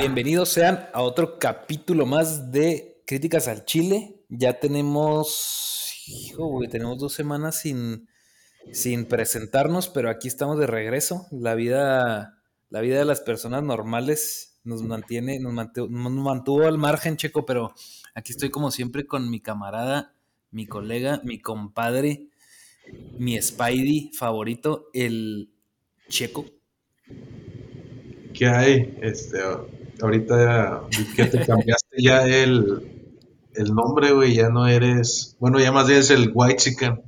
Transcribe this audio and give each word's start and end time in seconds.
Bienvenidos 0.00 0.50
sean 0.50 0.88
a 0.92 1.02
otro 1.02 1.40
capítulo 1.40 2.06
más 2.06 2.52
de 2.52 3.02
Críticas 3.04 3.48
al 3.48 3.64
Chile. 3.64 4.22
Ya 4.28 4.60
tenemos, 4.60 5.92
hijo, 6.06 6.46
güey, 6.46 6.68
tenemos 6.68 7.00
dos 7.00 7.12
semanas 7.12 7.58
sin, 7.58 8.08
sin 8.70 9.06
presentarnos, 9.06 9.88
pero 9.88 10.08
aquí 10.08 10.28
estamos 10.28 10.56
de 10.60 10.68
regreso. 10.68 11.26
La 11.32 11.56
vida, 11.56 12.38
la 12.70 12.80
vida 12.80 13.00
de 13.00 13.06
las 13.06 13.22
personas 13.22 13.64
normales 13.64 14.60
nos 14.62 14.84
mantiene, 14.84 15.40
nos 15.40 15.52
mantuvo, 15.52 15.88
nos 15.88 16.12
mantuvo 16.12 16.66
al 16.66 16.78
margen, 16.78 17.16
Checo, 17.16 17.44
pero 17.44 17.74
aquí 18.14 18.30
estoy 18.30 18.50
como 18.50 18.70
siempre 18.70 19.04
con 19.04 19.28
mi 19.28 19.40
camarada, 19.40 20.14
mi 20.52 20.68
colega, 20.68 21.20
mi 21.24 21.40
compadre, 21.40 22.28
mi 23.18 23.36
Spidey 23.42 24.12
favorito, 24.16 24.90
el 24.92 25.50
Checo. 26.08 26.44
¿Qué 28.32 28.46
hay? 28.46 28.96
Este, 29.02 29.40
ahorita 30.00 30.82
que 31.16 31.24
te 31.24 31.46
cambiaste 31.46 31.96
ya 32.02 32.26
el, 32.26 33.10
el 33.54 33.74
nombre, 33.74 34.12
güey, 34.12 34.34
ya 34.34 34.48
no 34.48 34.66
eres, 34.66 35.36
bueno, 35.40 35.58
ya 35.58 35.72
más 35.72 35.86
bien 35.86 36.00
es 36.00 36.10
el 36.10 36.30
White 36.34 36.56
Chicken. 36.56 37.02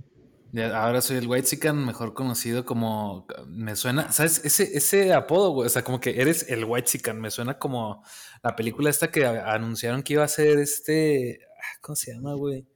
Ahora 0.75 1.01
soy 1.01 1.19
el 1.19 1.29
White 1.29 1.47
Chicken, 1.47 1.85
mejor 1.85 2.13
conocido 2.13 2.65
como, 2.65 3.27
me 3.47 3.77
suena, 3.77 4.11
¿sabes? 4.11 4.45
Ese, 4.45 4.77
ese 4.77 5.13
apodo, 5.15 5.51
güey, 5.51 5.67
o 5.67 5.71
sea, 5.71 5.85
como 5.85 6.01
que 6.01 6.21
eres 6.21 6.51
el 6.51 6.65
White 6.65 6.89
Chicken, 6.89 7.21
me 7.21 7.31
suena 7.31 7.59
como 7.59 8.03
la 8.43 8.57
película 8.57 8.91
esta 8.91 9.13
que 9.13 9.25
anunciaron 9.27 10.03
que 10.03 10.15
iba 10.15 10.25
a 10.25 10.29
ser 10.29 10.59
este, 10.59 11.39
ah, 11.57 11.79
¿cómo 11.81 11.95
se 11.95 12.13
llama, 12.13 12.35
güey? 12.35 12.67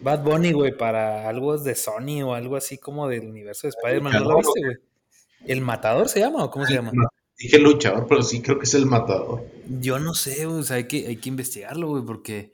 Bad 0.00 0.22
Bunny, 0.24 0.52
güey, 0.52 0.74
para 0.74 1.28
algo 1.28 1.58
de 1.58 1.74
Sony 1.74 2.22
o 2.24 2.32
algo 2.32 2.56
así 2.56 2.78
como 2.78 3.06
del 3.06 3.26
universo 3.26 3.66
de 3.66 3.72
Spider-Man, 3.76 4.14
¿no 4.14 4.30
lo 4.30 4.36
viste, 4.38 4.60
güey? 4.64 4.76
¿El 5.46 5.60
Matador 5.60 6.08
se 6.08 6.20
llama 6.20 6.44
o 6.44 6.50
cómo 6.50 6.64
se 6.64 6.74
llama? 6.74 6.92
Dije 7.40 7.58
luchador, 7.58 8.06
pero 8.06 8.22
sí 8.22 8.42
creo 8.42 8.58
que 8.58 8.66
es 8.66 8.74
el 8.74 8.84
matador. 8.84 9.42
Yo 9.80 9.98
no 9.98 10.12
sé, 10.12 10.44
o 10.44 10.62
sea, 10.62 10.76
hay 10.76 10.84
que, 10.84 11.06
hay 11.06 11.16
que 11.16 11.30
investigarlo, 11.30 11.88
güey, 11.88 12.04
porque, 12.04 12.52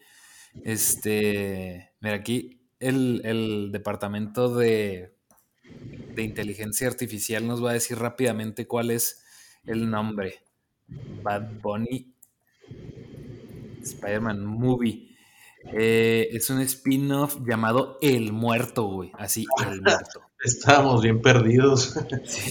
este, 0.63 1.91
mira, 2.01 2.15
aquí 2.15 2.61
el, 2.79 3.71
departamento 3.73 4.55
de, 4.55 5.13
de 6.15 6.23
inteligencia 6.23 6.87
artificial 6.87 7.49
nos 7.49 7.65
va 7.65 7.71
a 7.71 7.75
decir 7.75 7.99
rápidamente 7.99 8.69
cuál 8.69 8.93
es 8.93 9.25
el 9.65 9.91
nombre. 9.91 10.37
Bad 10.87 11.61
Bunny 11.61 12.15
Spider-Man 13.83 14.47
Movie. 14.47 15.17
Eh, 15.73 16.29
es 16.31 16.49
un 16.49 16.61
spin-off 16.61 17.39
llamado 17.45 17.99
El 18.01 18.33
Muerto, 18.33 18.85
güey. 18.85 19.11
Así, 19.19 19.47
El 19.67 19.83
Muerto. 19.83 20.21
Estábamos 20.45 21.03
bien 21.03 21.21
perdidos. 21.21 21.95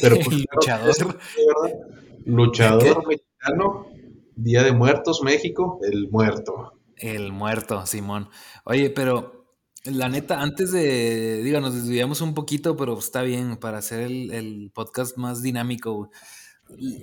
pero 0.02 0.18
pues, 0.26 0.46
luchador. 0.54 1.20
Luchador 2.26 3.08
mexicano, 3.08 3.88
Día 4.36 4.64
de 4.64 4.72
Muertos, 4.72 5.22
México, 5.24 5.80
el 5.84 6.10
muerto. 6.10 6.80
El 6.98 7.32
muerto, 7.32 7.86
Simón. 7.86 8.30
Oye, 8.64 8.90
pero 8.90 9.46
la 9.84 10.10
neta, 10.10 10.42
antes 10.42 10.72
de, 10.72 11.44
digo, 11.44 11.60
nos 11.62 11.76
desviamos 11.76 12.22
un 12.22 12.34
poquito, 12.34 12.76
pero 12.76 12.98
está 12.98 13.22
bien 13.22 13.58
para 13.58 13.78
hacer 13.78 14.00
el, 14.00 14.72
podcast 14.74 15.18
más 15.18 15.44
dinámico. 15.44 16.10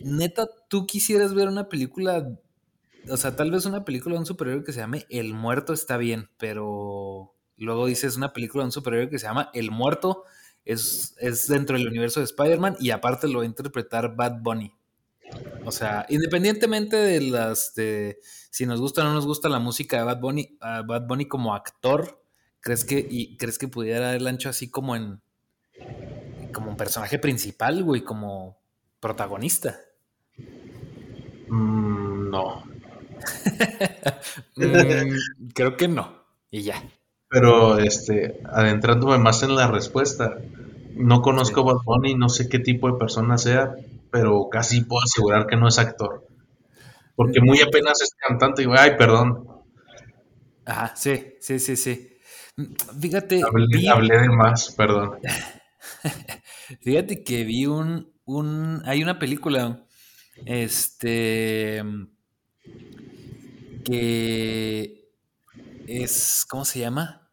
Neta, 0.04 0.48
¿tú 0.68 0.86
quisieras 0.86 1.34
ver 1.34 1.46
una 1.46 1.68
película, 1.68 2.28
o 3.08 3.16
sea, 3.16 3.36
tal 3.36 3.52
vez 3.52 3.64
una 3.64 3.84
película 3.84 4.14
de 4.14 4.20
un 4.20 4.26
superhéroe 4.26 4.64
que 4.64 4.72
se 4.72 4.80
llame 4.80 5.06
El 5.08 5.34
Muerto 5.34 5.72
está 5.72 5.96
bien, 5.96 6.30
pero 6.36 7.34
luego 7.56 7.86
dices 7.86 8.16
una 8.16 8.32
película 8.32 8.64
de 8.64 8.66
un 8.66 8.72
superhéroe 8.72 9.08
que 9.08 9.20
se 9.20 9.26
llama 9.26 9.50
El 9.54 9.70
Muerto, 9.70 10.24
es, 10.64 11.14
es 11.18 11.46
dentro 11.46 11.78
del 11.78 11.86
universo 11.86 12.18
de 12.18 12.26
Spider-Man 12.26 12.76
y 12.80 12.90
aparte 12.90 13.28
lo 13.28 13.38
va 13.38 13.44
a 13.44 13.46
interpretar 13.46 14.16
Bad 14.16 14.42
Bunny. 14.42 14.72
O 15.64 15.72
sea, 15.72 16.06
independientemente 16.08 16.96
de 16.96 17.20
las 17.20 17.74
de 17.74 18.18
si 18.50 18.66
nos 18.66 18.80
gusta 18.80 19.02
o 19.02 19.04
no 19.04 19.14
nos 19.14 19.26
gusta 19.26 19.48
la 19.48 19.58
música 19.58 19.98
de 19.98 20.04
Bad 20.04 20.20
Bunny, 20.20 20.58
Bad 20.60 21.06
Bunny 21.06 21.26
como 21.26 21.54
actor, 21.54 22.22
¿crees 22.60 22.84
que 22.84 23.06
y 23.08 23.36
crees 23.36 23.58
que 23.58 23.68
pudiera 23.68 24.14
el 24.14 24.26
ancho 24.26 24.48
así 24.48 24.70
como 24.70 24.96
en 24.96 25.20
como 26.52 26.70
un 26.70 26.76
personaje 26.76 27.18
principal, 27.18 27.82
güey, 27.82 28.02
como 28.02 28.60
protagonista? 29.00 29.78
Mm, 31.48 32.30
no. 32.30 32.64
Mm, 34.56 35.48
creo 35.54 35.76
que 35.76 35.88
no. 35.88 36.24
Y 36.50 36.62
ya. 36.62 36.82
Pero 37.28 37.78
este, 37.78 38.40
adentrándome 38.44 39.18
más 39.18 39.42
en 39.42 39.56
la 39.56 39.66
respuesta, 39.66 40.38
no 40.94 41.22
conozco 41.22 41.60
a 41.60 41.72
Bad 41.72 41.82
Bunny, 41.84 42.14
no 42.14 42.28
sé 42.28 42.48
qué 42.48 42.58
tipo 42.58 42.90
de 42.90 42.98
persona 42.98 43.38
sea, 43.38 43.74
pero 44.12 44.48
casi 44.50 44.82
puedo 44.82 45.02
asegurar 45.02 45.46
que 45.46 45.56
no 45.56 45.66
es 45.66 45.78
actor. 45.78 46.28
Porque 47.16 47.40
muy 47.40 47.60
apenas 47.62 48.00
es 48.02 48.10
cantante 48.14 48.62
y, 48.62 48.66
ay, 48.70 48.96
perdón. 48.96 49.48
Ajá, 50.66 50.94
sí, 50.94 51.34
sí, 51.40 51.58
sí, 51.58 51.76
sí. 51.76 52.18
Fíjate. 53.00 53.40
Hablé, 53.90 54.18
de 54.18 54.28
más, 54.28 54.74
perdón. 54.76 55.18
Fíjate 56.82 57.24
que 57.24 57.44
vi 57.44 57.66
un, 57.66 58.12
un. 58.24 58.82
Hay 58.84 59.02
una 59.02 59.18
película. 59.18 59.84
Este. 60.44 61.82
Que. 63.84 65.10
Es. 65.86 66.44
¿Cómo 66.48 66.64
se 66.66 66.80
llama? 66.80 67.30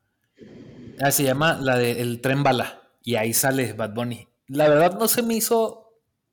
Ah, 1.01 1.11
se 1.11 1.23
llama 1.23 1.57
la 1.61 1.77
de 1.77 2.01
El 2.01 2.21
Tren 2.21 2.43
Bala. 2.43 2.81
Y 3.03 3.15
ahí 3.15 3.33
sale 3.33 3.73
Bad 3.73 3.93
Bunny. 3.93 4.27
La 4.47 4.67
verdad 4.69 4.97
no 4.97 5.07
se 5.07 5.21
me 5.21 5.35
hizo 5.35 5.88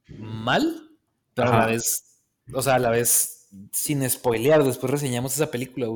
mal, 0.09 0.91
pero 1.35 1.53
a 1.53 1.59
la 1.61 1.67
vez, 1.67 2.21
o 2.53 2.63
sea, 2.63 2.77
a 2.77 2.79
la 2.79 2.91
vez 2.91 3.49
sin 3.73 4.09
spoilear, 4.09 4.65
después 4.65 4.91
reseñamos 4.91 5.35
esa 5.35 5.51
película, 5.51 5.89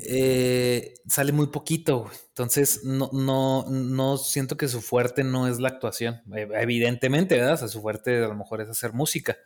eh, 0.00 0.94
sale 1.08 1.32
muy 1.32 1.48
poquito, 1.48 2.10
entonces 2.28 2.84
no, 2.84 3.10
no, 3.12 3.64
no 3.68 4.16
siento 4.16 4.56
que 4.56 4.68
su 4.68 4.80
fuerte 4.80 5.24
no 5.24 5.48
es 5.48 5.58
la 5.58 5.68
actuación, 5.68 6.22
eh, 6.36 6.48
evidentemente, 6.54 7.36
¿verdad? 7.36 7.54
O 7.54 7.56
sea, 7.56 7.68
su 7.68 7.80
fuerte 7.82 8.16
a 8.24 8.28
lo 8.28 8.34
mejor 8.34 8.60
es 8.60 8.68
hacer 8.68 8.92
música, 8.92 9.36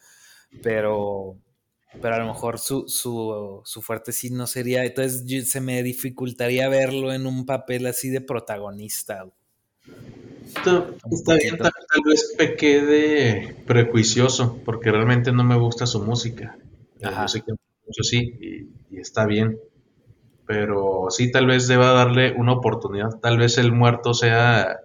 pero, 0.63 1.39
pero 2.01 2.15
a 2.17 2.19
lo 2.19 2.27
mejor 2.27 2.59
su, 2.59 2.89
su, 2.89 3.63
su 3.65 3.83
fuerte 3.83 4.13
sí 4.13 4.31
no 4.31 4.47
sería, 4.47 4.85
entonces 4.85 5.51
se 5.51 5.61
me 5.61 5.83
dificultaría 5.83 6.69
verlo 6.69 7.13
en 7.13 7.27
un 7.27 7.47
papel 7.47 7.87
así 7.87 8.11
de 8.11 8.21
protagonista. 8.21 9.27
Está, 10.57 11.35
bien, 11.35 11.59
tal, 11.59 11.73
vez 12.05 12.35
pequé 12.37 12.83
de 12.83 13.57
prejuicioso, 13.67 14.61
porque 14.65 14.91
realmente 14.91 15.33
no 15.33 15.45
me 15.45 15.57
gusta 15.57 15.87
su 15.87 16.03
música. 16.03 16.57
Ajá. 17.03 17.27
mucho 17.87 18.03
sí, 18.03 18.69
y, 18.91 18.99
está 18.99 19.27
bien. 19.27 19.59
Pero 20.47 21.07
sí, 21.11 21.31
tal 21.31 21.47
vez 21.47 21.69
deba 21.69 21.93
darle 21.93 22.33
una 22.33 22.53
oportunidad. 22.53 23.19
Tal 23.21 23.39
vez 23.39 23.59
el 23.59 23.73
muerto 23.73 24.15
sea 24.15 24.81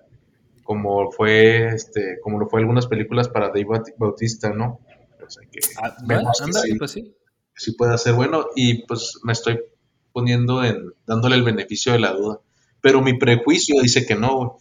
como 0.63 1.11
fue, 1.11 1.67
este, 1.67 2.19
como 2.21 2.39
lo 2.39 2.47
fue 2.47 2.59
algunas 2.59 2.87
películas 2.87 3.29
para 3.29 3.47
Dave 3.47 3.67
Bautista, 3.97 4.49
¿no? 4.49 4.81
O 5.25 5.29
sea 5.29 5.47
que 5.49 5.59
ah, 5.81 5.95
sí, 6.51 6.75
pues 6.75 6.91
sí. 6.91 7.15
sí 7.55 7.71
puede 7.73 7.97
ser 7.97 8.13
bueno, 8.13 8.47
y 8.55 8.85
pues 8.85 9.19
me 9.23 9.33
estoy 9.33 9.59
poniendo 10.11 10.63
en, 10.63 10.93
dándole 11.05 11.35
el 11.35 11.43
beneficio 11.43 11.93
de 11.93 11.99
la 11.99 12.11
duda. 12.11 12.39
Pero 12.81 13.01
mi 13.01 13.17
prejuicio 13.17 13.81
dice 13.81 14.05
que 14.05 14.15
no, 14.15 14.57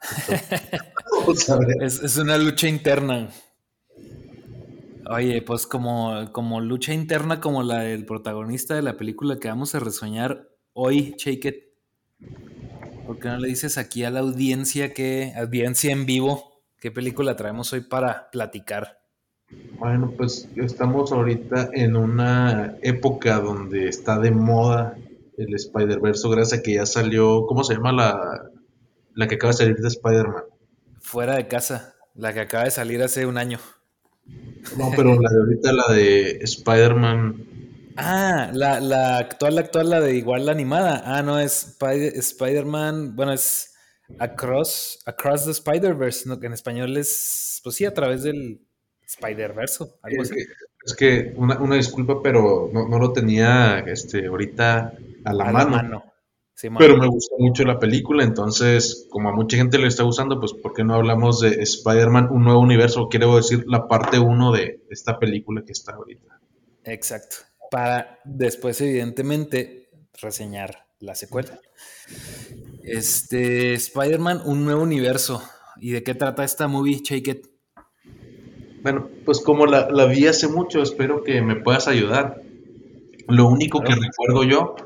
es, 1.80 2.16
una 2.16 2.38
lucha 2.38 2.68
interna. 2.68 3.30
Oye, 5.10 5.42
pues 5.42 5.66
como, 5.66 6.30
como 6.32 6.60
lucha 6.60 6.92
interna 6.92 7.40
como 7.40 7.62
la 7.62 7.80
del 7.80 8.04
protagonista 8.04 8.74
de 8.74 8.82
la 8.82 8.96
película 8.96 9.38
que 9.38 9.48
vamos 9.48 9.74
a 9.74 9.80
resoñar 9.80 10.48
hoy, 10.72 11.14
Shake 11.18 11.44
It. 11.44 11.56
¿Por 13.06 13.18
qué 13.18 13.28
no 13.28 13.38
le 13.38 13.48
dices 13.48 13.78
aquí 13.78 14.04
a 14.04 14.10
la 14.10 14.20
audiencia 14.20 14.92
que, 14.92 15.32
audiencia 15.36 15.92
en 15.92 16.04
vivo, 16.04 16.62
qué 16.78 16.90
película 16.90 17.36
traemos 17.36 17.72
hoy 17.72 17.80
para 17.80 18.30
platicar? 18.30 18.98
Bueno, 19.78 20.12
pues 20.14 20.46
estamos 20.56 21.10
ahorita 21.10 21.70
en 21.72 21.96
una 21.96 22.76
época 22.82 23.40
donde 23.40 23.88
está 23.88 24.18
de 24.18 24.30
moda 24.30 24.98
el 25.38 25.54
Spider-Verse, 25.54 26.28
gracias 26.28 26.60
a 26.60 26.62
que 26.62 26.74
ya 26.74 26.84
salió, 26.84 27.46
¿cómo 27.46 27.64
se 27.64 27.74
llama 27.74 27.92
la, 27.92 28.50
la 29.18 29.26
que 29.26 29.34
acaba 29.34 29.52
de 29.52 29.56
salir 29.56 29.76
de 29.76 29.88
Spider-Man. 29.88 30.44
Fuera 31.00 31.34
de 31.34 31.48
casa, 31.48 31.96
la 32.14 32.32
que 32.32 32.38
acaba 32.38 32.64
de 32.64 32.70
salir 32.70 33.02
hace 33.02 33.26
un 33.26 33.36
año. 33.36 33.58
No, 34.76 34.92
pero 34.94 35.20
la 35.20 35.28
de 35.28 35.38
ahorita, 35.40 35.72
la 35.72 35.92
de 35.92 36.38
Spider-Man. 36.42 37.44
Ah, 37.96 38.48
la, 38.52 38.78
la 38.78 39.18
actual, 39.18 39.56
la 39.56 39.62
actual, 39.62 39.90
la 39.90 40.00
de 40.00 40.14
igual 40.14 40.46
la 40.46 40.52
animada. 40.52 41.02
Ah, 41.04 41.24
no, 41.24 41.40
es 41.40 41.76
Spider-Man, 41.80 43.16
bueno, 43.16 43.32
es 43.32 43.74
Across, 44.20 45.00
Across 45.04 45.46
the 45.46 45.50
Spider-Verse, 45.50 46.28
¿no? 46.28 46.38
que 46.38 46.46
en 46.46 46.52
español 46.52 46.96
es, 46.96 47.60
pues 47.64 47.74
sí, 47.74 47.86
a 47.86 47.92
través 47.92 48.22
del 48.22 48.60
Spider-Verse, 49.04 49.84
algo 50.00 50.22
es 50.22 50.30
Que, 50.30 50.44
es 50.86 50.94
que 50.94 51.32
una, 51.34 51.58
una, 51.58 51.74
disculpa, 51.74 52.22
pero 52.22 52.70
no, 52.72 52.86
no, 52.86 53.00
lo 53.00 53.12
tenía 53.12 53.80
este, 53.80 54.26
ahorita 54.26 54.92
a 55.24 55.32
la 55.32 55.50
mano 55.50 56.04
pero 56.78 56.96
me 56.96 57.06
gustó 57.06 57.36
mucho 57.38 57.64
la 57.64 57.78
película, 57.78 58.24
entonces, 58.24 59.06
como 59.10 59.28
a 59.28 59.32
mucha 59.32 59.56
gente 59.56 59.78
le 59.78 59.86
está 59.86 60.02
gustando, 60.02 60.40
pues, 60.40 60.52
¿por 60.54 60.72
qué 60.72 60.82
no 60.82 60.94
hablamos 60.94 61.40
de 61.40 61.62
Spider-Man, 61.62 62.28
un 62.30 62.44
nuevo 62.44 62.60
universo? 62.60 63.08
Quiero 63.08 63.36
decir, 63.36 63.64
la 63.66 63.86
parte 63.86 64.18
1 64.18 64.52
de 64.52 64.82
esta 64.90 65.18
película 65.18 65.62
que 65.64 65.72
está 65.72 65.92
ahorita. 65.92 66.40
Exacto. 66.84 67.36
Para 67.70 68.18
después, 68.24 68.80
evidentemente, 68.80 69.90
reseñar 70.20 70.86
la 71.00 71.14
secuela. 71.14 71.60
Este, 72.82 73.74
Spider-Man, 73.74 74.42
un 74.44 74.64
nuevo 74.64 74.82
universo. 74.82 75.42
¿Y 75.80 75.90
de 75.90 76.02
qué 76.02 76.14
trata 76.14 76.44
esta 76.44 76.66
movie, 76.66 77.00
Shake 77.04 77.28
It? 77.28 77.46
Bueno, 78.82 79.08
pues 79.24 79.40
como 79.40 79.66
la, 79.66 80.06
vi 80.06 80.26
hace 80.26 80.48
mucho, 80.48 80.82
espero 80.82 81.22
que 81.22 81.42
me 81.42 81.56
puedas 81.56 81.88
ayudar. 81.88 82.42
Lo 83.28 83.48
único 83.48 83.80
que 83.82 83.94
recuerdo 83.94 84.44
yo, 84.44 84.76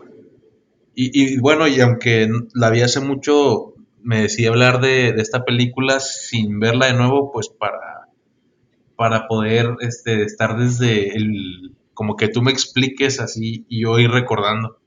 y, 0.94 1.38
bueno, 1.40 1.68
y 1.68 1.80
aunque 1.80 2.28
la 2.54 2.70
vi 2.70 2.82
hace 2.82 3.00
mucho, 3.00 3.74
me 4.02 4.22
decidí 4.22 4.46
hablar 4.46 4.80
de, 4.80 5.08
esta 5.10 5.44
película 5.44 6.00
sin 6.00 6.60
verla 6.60 6.86
de 6.86 6.94
nuevo, 6.94 7.32
pues 7.32 7.48
para, 7.48 8.08
para 8.96 9.26
poder 9.26 9.76
este, 9.80 10.22
estar 10.22 10.58
desde 10.58 11.16
el, 11.16 11.74
como 11.94 12.16
que 12.16 12.28
tú 12.28 12.42
me 12.42 12.50
expliques 12.50 13.20
así 13.20 13.64
y 13.68 13.82
yo 13.82 13.98
ir 13.98 14.10
recordando. 14.10 14.78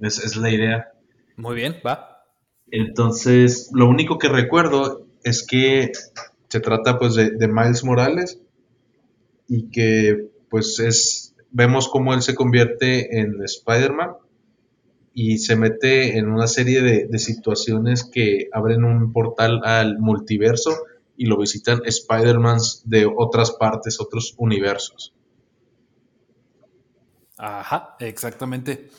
Esa 0.00 0.24
es 0.24 0.36
la 0.36 0.50
idea. 0.50 0.92
Muy 1.36 1.56
bien, 1.56 1.76
va. 1.84 2.24
Entonces, 2.70 3.70
lo 3.74 3.88
único 3.88 4.18
que 4.18 4.28
recuerdo 4.28 5.06
es 5.24 5.44
que 5.44 5.92
se 6.48 6.60
trata 6.60 6.98
pues 6.98 7.14
de, 7.14 7.48
Miles 7.48 7.84
Morales 7.84 8.40
y 9.48 9.70
que 9.70 10.30
pues 10.48 10.78
es, 10.78 11.34
vemos 11.50 11.88
cómo 11.88 12.14
él 12.14 12.22
se 12.22 12.34
convierte 12.34 13.18
en 13.18 13.42
Spider-Man 13.42 14.10
y 15.20 15.38
se 15.38 15.56
mete 15.56 16.16
en 16.16 16.30
una 16.30 16.46
serie 16.46 16.80
de, 16.80 17.18
situaciones 17.18 18.04
que 18.04 18.48
abren 18.52 18.84
un 18.84 19.12
portal 19.12 19.62
al 19.64 19.98
multiverso 19.98 20.78
y 21.16 21.26
lo 21.26 21.36
visitan 21.36 21.80
Spider-Mans 21.84 22.82
de 22.84 23.04
otras 23.04 23.50
partes, 23.50 24.00
otros 24.00 24.36
universos. 24.38 25.12
Ajá, 27.36 27.96
exactamente. 27.98 28.90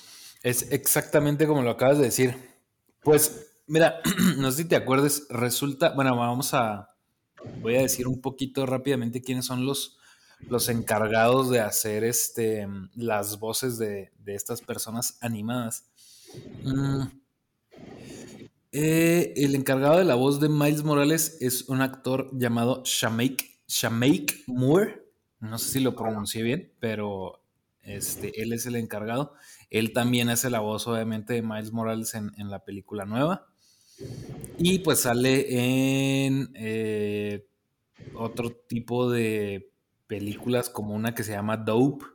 Es 0.44 0.74
exactamente 0.74 1.48
como 1.48 1.62
lo 1.62 1.69
acabas 1.69 2.00
de 2.00 2.04
decir. 2.04 2.36
Pues, 3.01 3.54
mira, 3.68 4.01
no 4.39 4.51
sé 4.51 4.63
si 4.63 4.68
te 4.68 4.75
acuerdes, 4.75 5.25
resulta, 5.30 5.92
bueno, 5.92 6.18
vamos 6.18 6.54
a, 6.54 6.89
voy 7.62 7.77
a 7.77 7.81
decir 7.83 8.10
un 8.10 8.19
poquito 8.19 8.66
rápidamente 8.66 9.21
quiénes 9.21 9.45
son 9.45 9.66
los, 9.66 9.98
los 10.50 10.68
encargados 10.68 11.50
de 11.50 11.62
hacer 11.62 12.04
este, 12.04 12.68
las 12.95 13.39
voces 13.39 13.77
de, 13.77 14.12
estas 14.25 14.60
personas 14.60 15.18
animadas. 15.21 15.89
Mm, 16.64 17.04
eh, 18.72 19.34
el 19.36 19.56
encargado 19.56 19.98
de 19.98 20.06
la 20.06 20.16
voz 20.16 20.40
de 20.40 20.48
Miles 20.48 20.84
Morales 20.84 21.38
es 21.42 21.68
un 21.70 21.81
actor 21.81 22.30
llamado 22.34 22.84
Shamaik, 22.86 23.46
Moore. 24.48 25.04
No 25.40 25.58
sé 25.58 25.72
si 25.72 25.80
lo 25.80 25.96
pronuncié 25.96 26.44
bien, 26.44 26.72
pero 26.80 27.42
este, 27.81 28.42
él 28.42 28.54
es 28.54 28.66
el 28.66 28.76
encargado. 28.76 29.34
Él 29.70 29.94
también 29.94 30.30
hace 30.30 30.50
la 30.50 30.60
voz, 30.60 30.88
obviamente, 30.88 31.34
de 31.34 31.42
Miles 31.42 31.72
Morales 31.72 32.14
en, 32.14 32.31
la 32.50 32.64
película 32.64 33.06
nueva. 33.06 33.48
Y 34.58 34.80
pues 34.80 35.02
sale 35.02 36.26
en 36.26 36.52
eh, 36.56 37.48
otro 38.14 38.52
tipo 38.52 39.10
de 39.12 39.72
películas 40.08 40.70
como 40.70 40.94
una 40.94 41.16
que 41.16 41.24
se 41.24 41.31
llama 41.31 41.58
Dope. 41.58 42.06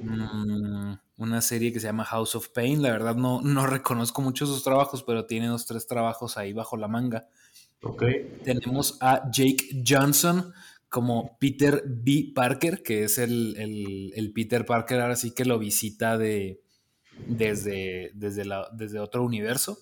Mm, 0.00 0.94
una 1.18 1.42
serie 1.42 1.72
que 1.72 1.80
se 1.80 1.88
llama 1.88 2.04
House 2.04 2.34
of 2.36 2.48
Pain. 2.48 2.80
La 2.80 2.92
verdad 2.92 3.16
no, 3.16 3.42
no 3.42 3.66
reconozco 3.66 4.22
mucho 4.22 4.46
sus 4.46 4.64
trabajos, 4.64 5.02
pero 5.02 5.26
tiene 5.26 5.48
dos, 5.48 5.66
tres 5.66 5.86
trabajos 5.86 6.38
ahí 6.38 6.52
bajo 6.52 6.76
la 6.76 6.88
manga. 6.88 7.28
Okay. 7.82 8.40
Tenemos 8.44 8.96
a 9.00 9.30
Jake 9.30 9.82
Johnson 9.86 10.52
como 10.88 11.36
Peter 11.38 11.84
B. 11.86 12.32
Parker, 12.34 12.82
que 12.82 13.04
es 13.04 13.18
el, 13.18 14.32
Peter 14.34 14.64
Parker 14.64 15.00
ahora 15.00 15.16
sí 15.16 15.32
que 15.32 15.44
lo 15.44 15.58
visita 15.58 16.16
de, 16.16 16.62
desde, 17.26 18.10
desde, 18.14 18.44
la, 18.44 18.68
desde 18.72 18.98
otro 18.98 19.22
universo, 19.22 19.78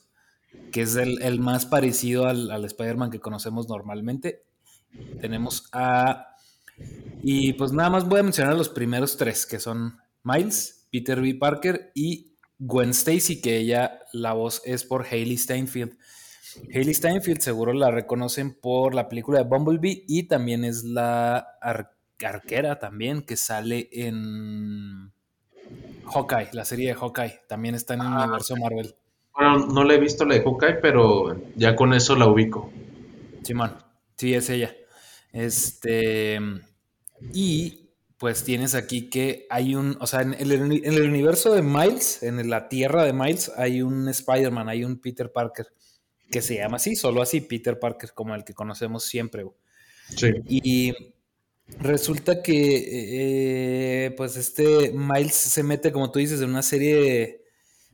que 0.72 0.82
es 0.82 0.96
el, 0.96 1.40
más 1.40 1.64
parecido 1.64 2.26
al, 2.26 2.50
al 2.50 2.64
Spider-Man 2.64 3.10
que 3.10 3.20
conocemos 3.20 3.68
normalmente. 3.68 4.42
Tenemos 5.20 5.68
a... 5.72 6.34
Y 7.22 7.54
pues 7.54 7.72
nada 7.72 7.88
más 7.88 8.06
voy 8.06 8.20
a 8.20 8.24
mencionar 8.24 8.54
los 8.54 8.68
primeros 8.68 9.16
tres, 9.16 9.46
que 9.46 9.58
son 9.58 9.98
Miles, 10.22 10.75
Peter 10.96 11.20
B. 11.20 11.34
Parker 11.34 11.92
y 11.94 12.32
Gwen 12.58 12.90
Stacy, 12.90 13.42
que 13.42 13.58
ella, 13.58 14.00
la 14.14 14.32
voz 14.32 14.62
es 14.64 14.82
por 14.84 15.04
Hailey 15.04 15.36
Steinfeld. 15.36 15.92
Hailey 16.74 16.94
Steinfeld 16.94 17.40
seguro 17.40 17.74
la 17.74 17.90
reconocen 17.90 18.58
por 18.58 18.94
la 18.94 19.10
película 19.10 19.40
de 19.40 19.44
Bumblebee 19.44 20.04
y 20.08 20.22
también 20.22 20.64
es 20.64 20.84
la 20.84 21.46
arquera 22.18 22.78
también 22.78 23.20
que 23.26 23.36
sale 23.36 23.90
en 23.92 25.12
Hawkeye, 26.06 26.48
la 26.54 26.64
serie 26.64 26.88
de 26.88 26.94
Hawkeye. 26.94 27.42
También 27.46 27.74
está 27.74 27.92
en 27.92 28.00
el 28.00 28.06
ah, 28.06 28.22
universo 28.22 28.56
Marvel. 28.56 28.94
Bueno, 29.34 29.66
no 29.66 29.84
le 29.84 29.96
he 29.96 30.00
visto 30.00 30.24
la 30.24 30.36
de 30.36 30.42
Hawkeye, 30.42 30.76
pero 30.80 31.38
ya 31.56 31.76
con 31.76 31.92
eso 31.92 32.16
la 32.16 32.26
ubico. 32.26 32.72
Simón, 33.42 33.76
sí, 34.16 34.32
es 34.32 34.48
ella. 34.48 34.74
Este. 35.30 36.38
Y 37.34 37.85
pues 38.18 38.44
tienes 38.44 38.74
aquí 38.74 39.10
que 39.10 39.46
hay 39.50 39.74
un, 39.74 39.96
o 40.00 40.06
sea, 40.06 40.22
en 40.22 40.34
el, 40.34 40.52
en 40.52 40.72
el, 40.72 41.02
universo 41.02 41.52
de 41.52 41.62
Miles, 41.62 42.22
en 42.22 42.48
la 42.48 42.68
tierra 42.68 43.04
de 43.04 43.12
Miles, 43.12 43.52
hay 43.56 43.82
un 43.82 44.08
Spider-Man, 44.08 44.68
hay 44.68 44.84
un 44.84 44.98
Peter 44.98 45.30
Parker 45.30 45.66
que 46.30 46.42
se 46.42 46.56
llama 46.56 46.76
así, 46.76 46.96
solo 46.96 47.22
así, 47.22 47.40
Peter 47.40 47.78
Parker, 47.78 48.12
como 48.12 48.34
el 48.34 48.44
que 48.44 48.54
conocemos 48.54 49.04
siempre. 49.04 49.44
Sí. 50.16 50.28
Y 50.48 50.94
resulta 51.78 52.42
que, 52.42 54.06
eh, 54.06 54.10
pues, 54.12 54.36
este 54.36 54.92
Miles 54.92 55.34
se 55.34 55.62
mete, 55.62 55.92
como 55.92 56.10
tú 56.10 56.18
dices, 56.18 56.40
en 56.40 56.50
una 56.50 56.62
serie 56.62 56.96
de, 56.96 57.44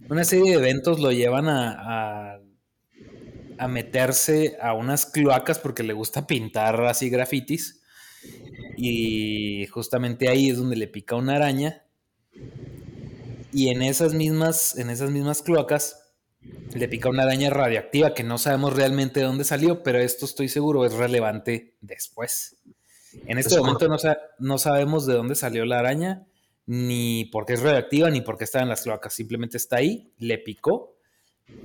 una 0.08 0.24
serie 0.24 0.52
de 0.52 0.56
eventos, 0.58 1.00
lo 1.00 1.12
llevan 1.12 1.48
a, 1.48 2.38
a, 3.58 3.68
meterse 3.68 4.56
a 4.60 4.74
unas 4.74 5.06
cloacas 5.06 5.58
porque 5.58 5.84
le 5.84 5.92
gusta 5.92 6.26
pintar 6.26 6.80
así 6.84 7.10
grafitis. 7.10 7.82
Y 8.76 9.66
justamente 9.66 10.28
ahí 10.28 10.50
es 10.50 10.58
donde 10.58 10.76
le 10.76 10.86
pica 10.86 11.16
una 11.16 11.36
araña. 11.36 11.84
Y 13.52 13.68
en 13.68 13.82
esas 13.82 14.14
mismas, 14.14 14.78
en 14.78 14.90
esas 14.90 15.10
mismas 15.10 15.42
cloacas 15.42 16.02
le 16.74 16.88
pica 16.88 17.08
una 17.08 17.22
araña 17.22 17.50
radiactiva 17.50 18.14
que 18.14 18.24
no 18.24 18.38
sabemos 18.38 18.74
realmente 18.74 19.20
de 19.20 19.26
dónde 19.26 19.44
salió, 19.44 19.82
pero 19.82 19.98
esto 19.98 20.24
estoy 20.24 20.48
seguro 20.48 20.86
es 20.86 20.94
relevante 20.94 21.76
después. 21.80 22.56
En 23.26 23.38
este 23.38 23.58
momento 23.58 23.88
no, 23.88 23.96
no, 24.38 24.58
sabemos 24.58 25.06
de 25.06 25.14
dónde 25.14 25.34
salió 25.34 25.66
la 25.66 25.78
araña, 25.78 26.26
ni 26.66 27.26
por 27.26 27.44
qué 27.44 27.52
es 27.52 27.60
radiactiva, 27.60 28.10
ni 28.10 28.22
por 28.22 28.38
qué 28.38 28.44
está 28.44 28.62
en 28.62 28.70
las 28.70 28.82
cloacas. 28.82 29.12
Simplemente 29.12 29.58
está 29.58 29.76
ahí, 29.76 30.12
le 30.18 30.38
picó 30.38 30.96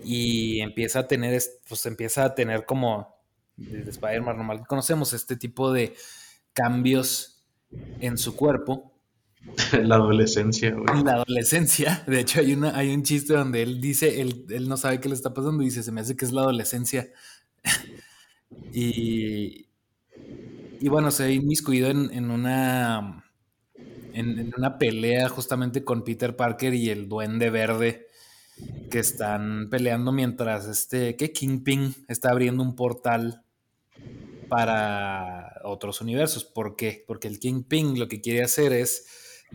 y 0.04 0.60
empieza 0.60 1.00
a 1.00 1.08
tener, 1.08 1.42
pues 1.70 1.86
empieza 1.86 2.26
a 2.26 2.36
tener 2.36 2.66
como 2.66 3.16
desde 3.56 3.90
Spider-Man 3.90 4.38
normal 4.38 4.60
que 4.60 4.66
conocemos, 4.66 5.14
este 5.14 5.38
tipo 5.38 5.72
de 5.72 5.96
cambios 6.58 7.44
en 8.00 8.18
su 8.18 8.36
cuerpo 8.36 8.98
La 9.84 9.96
adolescencia, 9.96 10.76
La 11.04 11.14
adolescencia. 11.14 12.04
De 12.08 12.20
hecho, 12.20 12.40
hay, 12.40 12.54
una, 12.54 12.76
hay 12.76 12.94
un 12.94 13.04
chiste 13.04 13.34
donde 13.34 13.62
él 13.62 13.80
dice, 13.80 14.22
él, 14.22 14.46
él 14.50 14.68
no 14.68 14.78
sabe 14.78 15.00
qué 15.00 15.10
le 15.10 15.16
está 15.16 15.34
pasando 15.34 15.62
y 15.64 15.68
dice, 15.68 15.84
se 15.84 15.92
me 15.92 16.02
hace 16.02 16.16
que 16.16 16.26
es 16.26 16.32
la 16.32 16.42
adolescencia. 16.42 17.08
y, 18.74 19.68
y 20.80 20.90
bueno, 20.90 21.12
se 21.12 21.24
ha 21.24 21.32
inmiscuido 21.32 21.90
en, 21.90 22.12
en 22.12 22.32
una 22.32 23.24
en, 24.14 24.54
una 24.58 24.78
pelea 24.78 25.30
justamente 25.30 25.84
con 25.84 26.04
Peter 26.04 26.36
Parker 26.36 26.74
y 26.74 26.90
el 26.90 27.08
Duende 27.08 27.50
Verde 27.50 28.08
que 28.90 29.00
están 29.00 29.70
peleando 29.70 30.12
mientras 30.12 30.68
este, 30.68 31.16
que 31.16 31.32
Kingpin 31.32 31.94
está 32.08 32.32
abriendo 32.32 32.64
un 32.64 32.76
portal 32.76 33.44
para 34.50 35.47
otros 35.68 36.02
universos. 36.02 36.46
¿Por 36.46 36.76
qué? 36.76 37.04
Porque 37.08 37.28
el 37.28 37.40
Kingpin 37.40 38.00
lo 38.00 38.08
que 38.08 38.22
quiere 38.22 38.44
hacer 38.44 38.74
es 38.74 39.06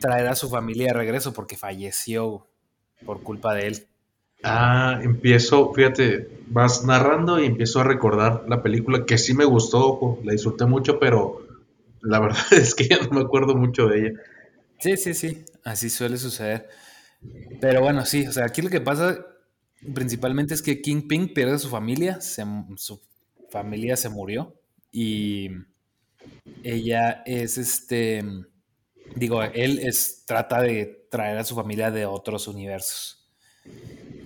traer 0.00 0.28
a 0.28 0.35
su 0.35 0.49
familia 0.49 0.88
de 0.88 0.95
regreso 0.95 1.33
porque 1.33 1.57
falleció 1.57 2.49
por 3.04 3.23
culpa 3.23 3.54
de 3.54 3.66
él. 3.66 3.87
Ah, 4.45 4.99
empiezo, 5.02 5.73
fíjate, 5.73 6.28
vas 6.49 6.85
narrando 6.85 7.40
y 7.40 7.47
empiezo 7.47 7.81
a 7.81 7.85
recordar 7.85 8.45
la 8.49 8.62
película 8.62 9.04
que 9.07 9.19
sí 9.19 9.35
me 9.35 9.45
gustó, 9.45 10.19
la 10.25 10.33
disfruté 10.33 10.64
mucho, 10.66 10.99
pero 10.99 11.47
la 12.00 12.19
verdad 12.21 12.52
es 12.52 12.75
que 12.75 12.88
ya 12.88 12.99
no 12.99 13.11
me 13.11 13.21
acuerdo 13.21 13.54
mucho 13.54 13.87
de 13.87 13.99
ella. 13.99 14.21
Sí, 14.78 14.97
sí, 14.97 15.14
sí, 15.14 15.45
así 15.64 15.90
suele 15.90 16.16
suceder. 16.16 16.69
Pero 17.61 17.81
bueno, 17.83 18.04
sí, 18.04 18.26
o 18.26 18.33
sea, 18.33 18.47
aquí 18.47 18.62
lo 18.62 18.71
que 18.71 18.81
pasa 18.81 19.25
principalmente 19.95 20.54
es 20.54 20.62
que 20.62 20.81
Kingpin 20.81 21.33
pierde 21.33 21.54
a 21.54 21.59
su 21.59 21.69
familia, 21.69 22.19
su 22.21 23.00
familia 23.50 23.97
se 23.97 24.09
murió 24.09 24.57
y 24.90 25.50
ella 26.62 27.23
es 27.26 27.59
este 27.59 28.23
Digo, 29.14 29.43
él 29.43 29.79
es, 29.81 30.25
trata 30.26 30.61
de 30.61 31.07
traer 31.11 31.38
a 31.38 31.45
su 31.45 31.55
familia 31.55 31.91
de 31.91 32.07
otros 32.07 32.49
universos. 32.49 33.29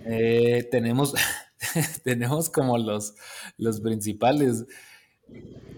Eh, 0.05 0.69
tenemos, 0.71 1.15
tenemos 2.05 2.51
como 2.51 2.79
los, 2.79 3.15
los 3.57 3.81
principales. 3.81 4.65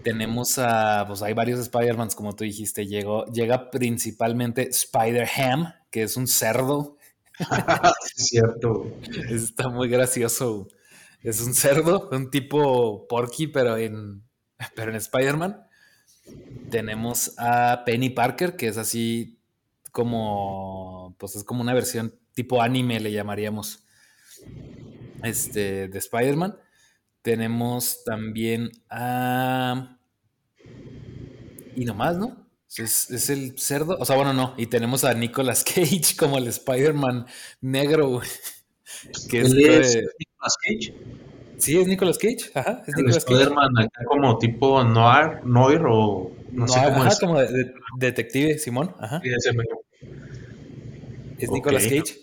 Tenemos 0.03 0.59
a, 0.59 1.05
pues 1.07 1.23
hay 1.23 1.33
varios 1.33 1.59
Spider-Mans, 1.59 2.15
como 2.15 2.35
tú 2.35 2.43
dijiste. 2.43 2.85
Llegó, 2.85 3.25
llega 3.25 3.71
principalmente 3.71 4.69
Spider-Ham, 4.69 5.73
que 5.89 6.03
es 6.03 6.15
un 6.15 6.27
cerdo. 6.27 6.97
es 7.39 8.27
cierto. 8.27 8.95
Está 9.29 9.69
muy 9.69 9.89
gracioso. 9.89 10.67
Es 11.23 11.41
un 11.41 11.53
cerdo, 11.53 12.09
un 12.11 12.29
tipo 12.29 13.07
Porky, 13.07 13.47
pero 13.47 13.75
en, 13.75 14.23
pero 14.75 14.91
en 14.91 14.97
Spider-Man. 14.97 15.68
Tenemos 16.69 17.33
a 17.37 17.83
Penny 17.85 18.09
Parker, 18.09 18.55
que 18.55 18.67
es 18.67 18.77
así 18.77 19.39
como, 19.91 21.15
pues 21.17 21.35
es 21.35 21.43
como 21.43 21.61
una 21.61 21.73
versión 21.73 22.13
tipo 22.33 22.61
anime, 22.61 22.99
le 22.99 23.11
llamaríamos, 23.11 23.83
este, 25.23 25.87
de 25.87 25.97
Spider-Man. 25.97 26.57
Tenemos 27.21 28.03
también 28.03 28.71
a... 28.89 29.97
Y 31.75 31.85
nomás, 31.85 32.17
¿no? 32.17 32.49
Es, 32.77 33.29
el 33.29 33.57
cerdo. 33.57 33.97
O 33.99 34.05
sea, 34.05 34.15
bueno, 34.15 34.33
no. 34.33 34.53
Y 34.57 34.67
tenemos 34.67 35.03
a 35.03 35.13
Nicolas 35.13 35.63
Cage 35.65 36.15
como 36.17 36.37
el 36.37 36.47
Spider-Man 36.47 37.25
negro, 37.61 38.21
Que 39.29 39.41
es, 39.41 39.53
Nicolas 39.53 40.57
Cage? 40.61 40.93
Sí, 41.59 41.77
es 41.77 41.87
Nicolas 41.87 42.17
Cage. 42.17 42.51
Ajá, 42.53 42.83
es 42.87 42.97
el 42.97 43.09
Spider-Man 43.09 43.77
acá 43.77 44.03
como 44.07 44.37
tipo 44.37 44.83
noir, 44.83 45.43
noir 45.43 45.81
o 45.87 46.31
no, 46.51 46.67
sé 46.67 46.79
cómo 46.83 47.05
es. 47.05 47.19
como 47.19 47.39
detective, 47.97 48.57
Simón. 48.57 48.95
Ajá. 48.99 49.21
Sí, 49.21 49.29
ese 49.29 49.51
es 51.37 51.51
Nicolas 51.51 51.83
Cage. 51.83 52.17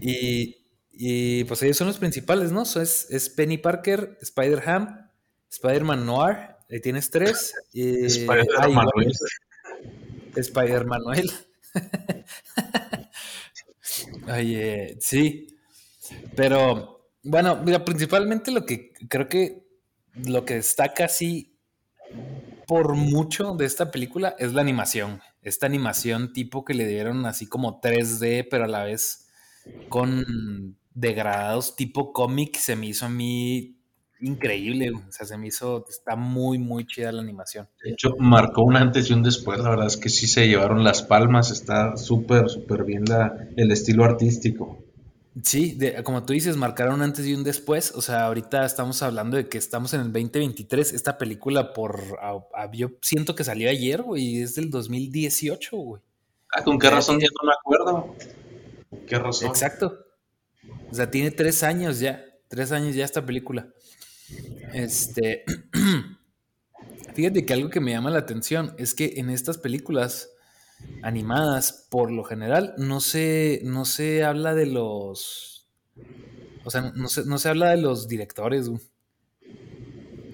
Y, 0.00 0.56
y, 0.92 1.44
pues 1.44 1.62
ellos 1.62 1.76
son 1.76 1.88
los 1.88 1.98
principales, 1.98 2.52
¿no? 2.52 2.62
es, 2.62 3.10
es, 3.10 3.28
Penny 3.30 3.58
Parker, 3.58 4.18
Spider-Ham, 4.20 5.08
Spider-Man 5.50 6.06
Noir, 6.06 6.36
ahí 6.70 6.80
tienes 6.80 7.10
tres. 7.10 7.54
Spider-Man 7.72 8.74
Manuel. 8.74 9.12
Spider-Man 10.36 11.02
Manuel. 11.02 11.30
Oye, 14.32 14.96
sí. 15.00 15.58
Pero, 16.34 16.95
bueno, 17.26 17.60
mira, 17.64 17.84
principalmente 17.84 18.50
lo 18.50 18.64
que 18.64 18.92
creo 19.08 19.28
que 19.28 19.66
lo 20.14 20.44
que 20.44 20.54
destaca 20.54 21.04
así 21.04 21.58
por 22.66 22.94
mucho 22.94 23.54
de 23.54 23.66
esta 23.66 23.90
película 23.90 24.34
es 24.38 24.52
la 24.52 24.62
animación. 24.62 25.20
Esta 25.42 25.66
animación 25.66 26.32
tipo 26.32 26.64
que 26.64 26.74
le 26.74 26.86
dieron 26.86 27.26
así 27.26 27.46
como 27.46 27.80
3D, 27.80 28.48
pero 28.50 28.64
a 28.64 28.68
la 28.68 28.84
vez 28.84 29.28
con 29.88 30.76
degradados 30.94 31.76
tipo 31.76 32.12
cómic, 32.12 32.56
se 32.56 32.74
me 32.74 32.86
hizo 32.86 33.06
a 33.06 33.10
mí 33.10 33.76
increíble. 34.20 34.90
O 34.90 35.12
sea, 35.12 35.26
se 35.26 35.36
me 35.36 35.48
hizo, 35.48 35.84
está 35.88 36.16
muy, 36.16 36.58
muy 36.58 36.86
chida 36.86 37.12
la 37.12 37.22
animación. 37.22 37.68
De 37.84 37.90
hecho, 37.90 38.16
marcó 38.18 38.62
un 38.62 38.76
antes 38.76 39.10
y 39.10 39.12
un 39.12 39.22
después. 39.22 39.58
La 39.60 39.70
verdad 39.70 39.86
es 39.86 39.96
que 39.96 40.08
sí 40.08 40.26
se 40.26 40.48
llevaron 40.48 40.82
las 40.82 41.02
palmas. 41.02 41.50
Está 41.50 41.96
súper, 41.96 42.48
súper 42.48 42.84
bien 42.84 43.04
la, 43.04 43.36
el 43.56 43.70
estilo 43.70 44.04
artístico. 44.04 44.85
Sí, 45.42 45.78
como 46.02 46.24
tú 46.24 46.32
dices, 46.32 46.56
marcaron 46.56 47.02
antes 47.02 47.26
y 47.26 47.34
un 47.34 47.44
después. 47.44 47.92
O 47.94 48.00
sea, 48.00 48.24
ahorita 48.26 48.64
estamos 48.64 49.02
hablando 49.02 49.36
de 49.36 49.48
que 49.48 49.58
estamos 49.58 49.92
en 49.92 50.00
el 50.00 50.12
2023. 50.12 50.94
Esta 50.94 51.18
película, 51.18 51.74
por. 51.74 52.00
yo 52.72 52.92
siento 53.02 53.34
que 53.34 53.44
salió 53.44 53.68
ayer, 53.68 54.02
güey. 54.02 54.40
Es 54.40 54.54
del 54.54 54.70
2018, 54.70 55.76
güey. 55.76 56.02
Ah, 56.54 56.62
¿con 56.62 56.78
qué 56.78 56.88
razón 56.88 57.20
ya 57.20 57.26
no 57.26 57.48
me 57.48 57.54
acuerdo? 57.54 58.14
¿Qué 59.06 59.18
razón? 59.18 59.48
Exacto. 59.48 60.06
O 60.90 60.94
sea, 60.94 61.10
tiene 61.10 61.30
tres 61.30 61.62
años 61.62 62.00
ya. 62.00 62.24
Tres 62.48 62.72
años 62.72 62.94
ya 62.94 63.04
esta 63.04 63.26
película. 63.26 63.68
Este. 64.72 65.44
Fíjate 67.14 67.44
que 67.44 67.52
algo 67.52 67.68
que 67.68 67.80
me 67.80 67.92
llama 67.92 68.10
la 68.10 68.18
atención 68.18 68.74
es 68.78 68.94
que 68.94 69.14
en 69.16 69.28
estas 69.28 69.58
películas 69.58 70.30
animadas, 71.02 71.86
por 71.90 72.10
lo 72.10 72.24
general, 72.24 72.74
no 72.78 73.00
se, 73.00 73.60
no 73.64 73.84
se 73.84 74.24
habla 74.24 74.54
de 74.54 74.66
los. 74.66 75.68
O 76.64 76.70
sea, 76.70 76.92
no 76.94 77.08
se, 77.08 77.24
no 77.24 77.38
se 77.38 77.48
habla 77.48 77.70
de 77.70 77.76
los 77.76 78.08
directores. 78.08 78.70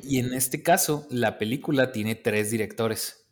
Y 0.03 0.19
en 0.19 0.35
este 0.35 0.63
caso, 0.63 1.07
la 1.11 1.39
película 1.39 1.93
tiene 1.93 2.15
tres 2.15 2.51
directores. 2.51 3.27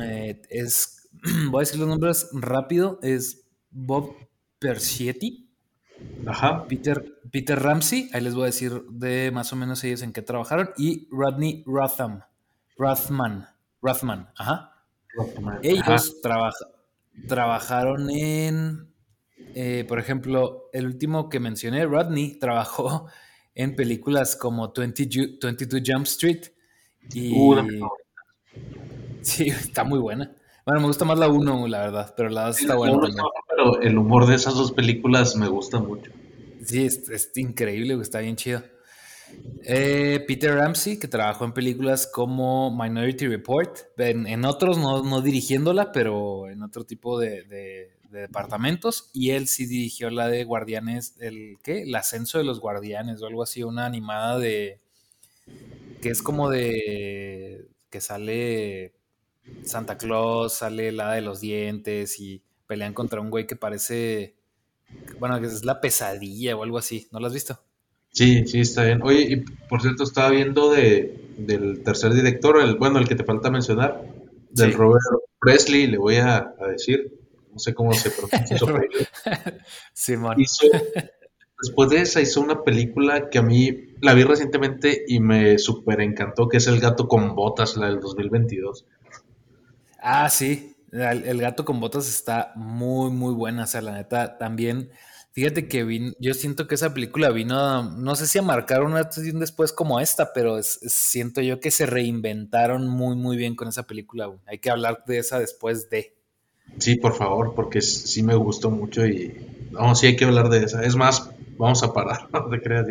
Eh, 0.00 0.40
es. 0.48 1.08
Voy 1.50 1.60
a 1.60 1.64
decir 1.66 1.78
los 1.78 1.88
nombres 1.88 2.28
rápido. 2.32 2.98
Es 3.02 3.42
Bob 3.70 4.14
Persietti. 4.58 5.50
Ajá. 6.26 6.66
Peter, 6.66 7.04
Peter 7.30 7.60
Ramsey, 7.60 8.10
ahí 8.12 8.20
les 8.20 8.34
voy 8.34 8.44
a 8.44 8.46
decir 8.46 8.82
de 8.90 9.30
más 9.32 9.52
o 9.52 9.56
menos 9.56 9.84
ellos 9.84 10.02
en 10.02 10.12
qué 10.12 10.22
trabajaron. 10.22 10.70
Y 10.76 11.08
Rodney 11.10 11.62
Rotham. 11.66 12.22
Rothman. 12.76 13.48
Rothman, 13.80 14.28
ajá. 14.36 14.71
Ellos 15.62 16.20
trabajaron 17.28 18.10
en, 18.10 18.92
eh, 19.54 19.84
por 19.88 19.98
ejemplo, 19.98 20.70
el 20.72 20.86
último 20.86 21.28
que 21.28 21.40
mencioné, 21.40 21.84
Rodney, 21.86 22.38
trabajó 22.38 23.06
en 23.54 23.76
películas 23.76 24.36
como 24.36 24.72
22 24.72 25.82
Jump 25.86 26.06
Street. 26.06 26.46
Y, 27.12 27.34
sí, 29.22 29.48
está 29.48 29.84
muy 29.84 29.98
buena. 29.98 30.34
Bueno, 30.64 30.80
me 30.80 30.86
gusta 30.86 31.04
más 31.04 31.18
la 31.18 31.28
1, 31.28 31.66
la 31.66 31.80
verdad, 31.80 32.14
pero 32.16 32.28
la 32.28 32.46
2 32.46 32.60
está 32.60 32.76
buena. 32.76 32.98
pero 33.48 33.80
el 33.80 33.98
humor 33.98 34.26
de 34.26 34.36
esas 34.36 34.54
dos 34.54 34.72
películas 34.72 35.34
me 35.36 35.48
gusta 35.48 35.80
mucho. 35.80 36.12
Sí, 36.64 36.84
es, 36.84 37.08
es 37.08 37.36
increíble, 37.36 37.94
está 38.00 38.20
bien 38.20 38.36
chido. 38.36 38.62
Eh, 39.64 40.24
Peter 40.26 40.54
Ramsey, 40.54 40.98
que 40.98 41.06
trabajó 41.06 41.44
en 41.44 41.52
películas 41.52 42.06
como 42.06 42.76
Minority 42.76 43.28
Report, 43.28 43.78
en, 43.96 44.44
otros 44.44 44.78
no, 44.78 45.20
dirigiéndola, 45.20 45.92
pero 45.92 46.48
en 46.48 46.62
otro 46.62 46.84
tipo 46.84 47.18
de, 47.18 47.92
departamentos. 48.10 49.10
Y 49.12 49.30
él 49.30 49.46
sí 49.46 49.66
dirigió 49.66 50.10
la 50.10 50.28
de 50.28 50.44
Guardianes, 50.44 51.14
el 51.20 51.58
¿qué? 51.62 51.82
El 51.82 51.94
ascenso 51.94 52.38
de 52.38 52.44
los 52.44 52.60
Guardianes 52.60 53.22
o 53.22 53.26
algo 53.26 53.42
así, 53.42 53.62
una 53.62 53.86
animada 53.86 54.38
de. 54.38 54.80
que 56.00 56.10
es 56.10 56.22
como 56.22 56.50
de. 56.50 57.68
que 57.90 58.00
sale 58.00 58.94
Santa 59.64 59.96
Claus, 59.96 60.54
sale 60.54 60.92
la 60.92 61.12
de 61.12 61.20
los 61.22 61.40
dientes 61.40 62.18
y 62.20 62.42
pelean 62.66 62.94
contra 62.94 63.20
un 63.20 63.30
güey 63.30 63.46
que 63.46 63.56
parece. 63.56 64.34
Bueno, 65.18 65.40
que 65.40 65.46
es 65.46 65.64
la 65.64 65.80
pesadilla 65.80 66.56
o 66.56 66.62
algo 66.64 66.78
así. 66.78 67.08
¿No 67.12 67.20
lo 67.20 67.28
has 67.28 67.32
visto? 67.32 67.60
Sí, 68.12 68.46
sí, 68.46 68.60
está 68.60 68.84
bien. 68.84 69.00
Oye, 69.02 69.22
y 69.22 69.36
por 69.68 69.80
cierto, 69.80 70.04
estaba 70.04 70.30
viendo 70.30 70.70
de, 70.70 71.18
del 71.38 71.82
tercer 71.82 72.12
director, 72.12 72.60
el, 72.60 72.76
bueno, 72.76 72.98
el 72.98 73.08
que 73.08 73.14
te 73.14 73.24
falta 73.24 73.50
mencionar, 73.50 74.02
del 74.50 74.74
Robert 74.74 75.02
Presley, 75.40 75.86
le 75.86 75.96
voy 75.96 76.16
a, 76.16 76.54
decir, 76.70 77.10
no 77.50 77.58
sé 77.58 77.74
cómo 77.74 77.94
se 77.94 78.10
pronuncia 78.10 78.58
sí, 79.94 80.14
después 81.62 81.90
de 81.90 82.00
esa 82.02 82.20
hizo 82.20 82.40
una 82.42 82.62
película 82.62 83.30
que 83.30 83.38
a 83.38 83.42
mí 83.42 83.94
la 84.02 84.12
vi 84.12 84.24
recientemente 84.24 85.04
y 85.08 85.20
me 85.20 85.58
súper 85.58 86.02
encantó, 86.02 86.48
que 86.48 86.58
es 86.58 86.66
El 86.66 86.80
gato 86.80 87.08
con 87.08 87.34
botas, 87.34 87.78
la 87.78 87.86
del 87.86 88.00
2022. 88.00 88.84
Ah, 90.02 90.28
sí, 90.28 90.76
el, 90.90 91.24
el 91.24 91.40
gato 91.40 91.64
con 91.64 91.80
botas 91.80 92.08
está 92.08 92.52
muy, 92.56 93.10
muy 93.10 93.32
buena, 93.32 93.64
o 93.64 93.66
sea, 93.66 93.80
la 93.80 93.92
neta, 93.92 94.36
también 94.36 94.90
Fíjate 95.32 95.66
que 95.66 96.12
yo 96.18 96.34
siento 96.34 96.68
que 96.68 96.74
esa 96.74 96.92
película 96.92 97.30
vino, 97.30 97.90
no 97.90 98.16
sé 98.16 98.26
si 98.26 98.38
a 98.38 98.42
marcar 98.42 98.82
un 98.82 98.94
antes 98.94 99.26
y 99.26 99.30
un 99.30 99.40
después 99.40 99.72
como 99.72 99.98
esta, 99.98 100.34
pero 100.34 100.62
siento 100.62 101.40
yo 101.40 101.58
que 101.58 101.70
se 101.70 101.86
reinventaron 101.86 102.86
muy, 102.86 103.16
muy 103.16 103.38
bien 103.38 103.56
con 103.56 103.66
esa 103.66 103.84
película. 103.84 104.30
Hay 104.46 104.58
que 104.58 104.70
hablar 104.70 105.04
de 105.06 105.18
esa 105.18 105.38
después 105.38 105.88
de. 105.88 106.14
Sí, 106.78 106.96
por 106.96 107.14
favor, 107.14 107.54
porque 107.54 107.80
sí 107.80 108.22
me 108.22 108.34
gustó 108.34 108.70
mucho 108.70 109.06
y 109.06 109.34
vamos, 109.70 110.00
sí 110.00 110.08
hay 110.08 110.16
que 110.16 110.26
hablar 110.26 110.50
de 110.50 110.64
esa. 110.64 110.82
Es 110.82 110.96
más, 110.96 111.30
vamos 111.56 111.82
a 111.82 111.94
parar, 111.94 112.28
no 112.32 112.50
te 112.50 112.60
creas 112.60 112.86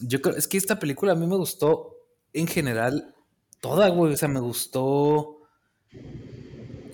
Yo 0.00 0.20
creo, 0.20 0.36
es 0.36 0.46
que 0.46 0.58
esta 0.58 0.78
película 0.78 1.12
a 1.12 1.16
mí 1.16 1.26
me 1.26 1.36
gustó 1.36 1.96
en 2.34 2.46
general 2.46 3.14
toda, 3.60 3.88
güey. 3.88 4.12
O 4.12 4.16
sea, 4.18 4.28
me 4.28 4.40
gustó 4.40 5.38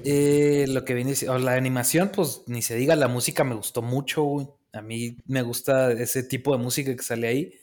eh, 0.04 0.66
lo 0.68 0.84
que 0.84 0.94
viene 0.94 1.14
la 1.40 1.54
animación, 1.54 2.10
pues 2.14 2.42
ni 2.46 2.62
se 2.62 2.76
diga, 2.76 2.94
la 2.96 3.08
música 3.08 3.44
me 3.44 3.54
gustó 3.54 3.82
mucho, 3.82 4.58
A 4.72 4.82
mí 4.82 5.16
me 5.26 5.42
gusta 5.42 5.92
ese 5.92 6.22
tipo 6.24 6.56
de 6.56 6.62
música 6.62 6.94
que 6.94 7.02
sale 7.02 7.28
ahí. 7.28 7.54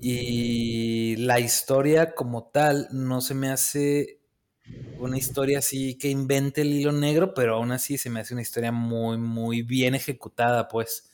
Y 0.00 1.16
la 1.16 1.40
historia 1.40 2.14
como 2.14 2.44
tal 2.44 2.88
no 2.90 3.20
se 3.20 3.34
me 3.34 3.50
hace 3.50 4.20
una 4.98 5.18
historia 5.18 5.58
así 5.58 5.96
que 5.98 6.08
invente 6.08 6.62
el 6.62 6.72
hilo 6.72 6.92
negro, 6.92 7.34
pero 7.34 7.56
aún 7.56 7.72
así 7.72 7.98
se 7.98 8.10
me 8.10 8.20
hace 8.20 8.34
una 8.34 8.42
historia 8.42 8.72
muy, 8.72 9.18
muy 9.18 9.62
bien 9.62 9.94
ejecutada, 9.94 10.68
pues. 10.68 11.10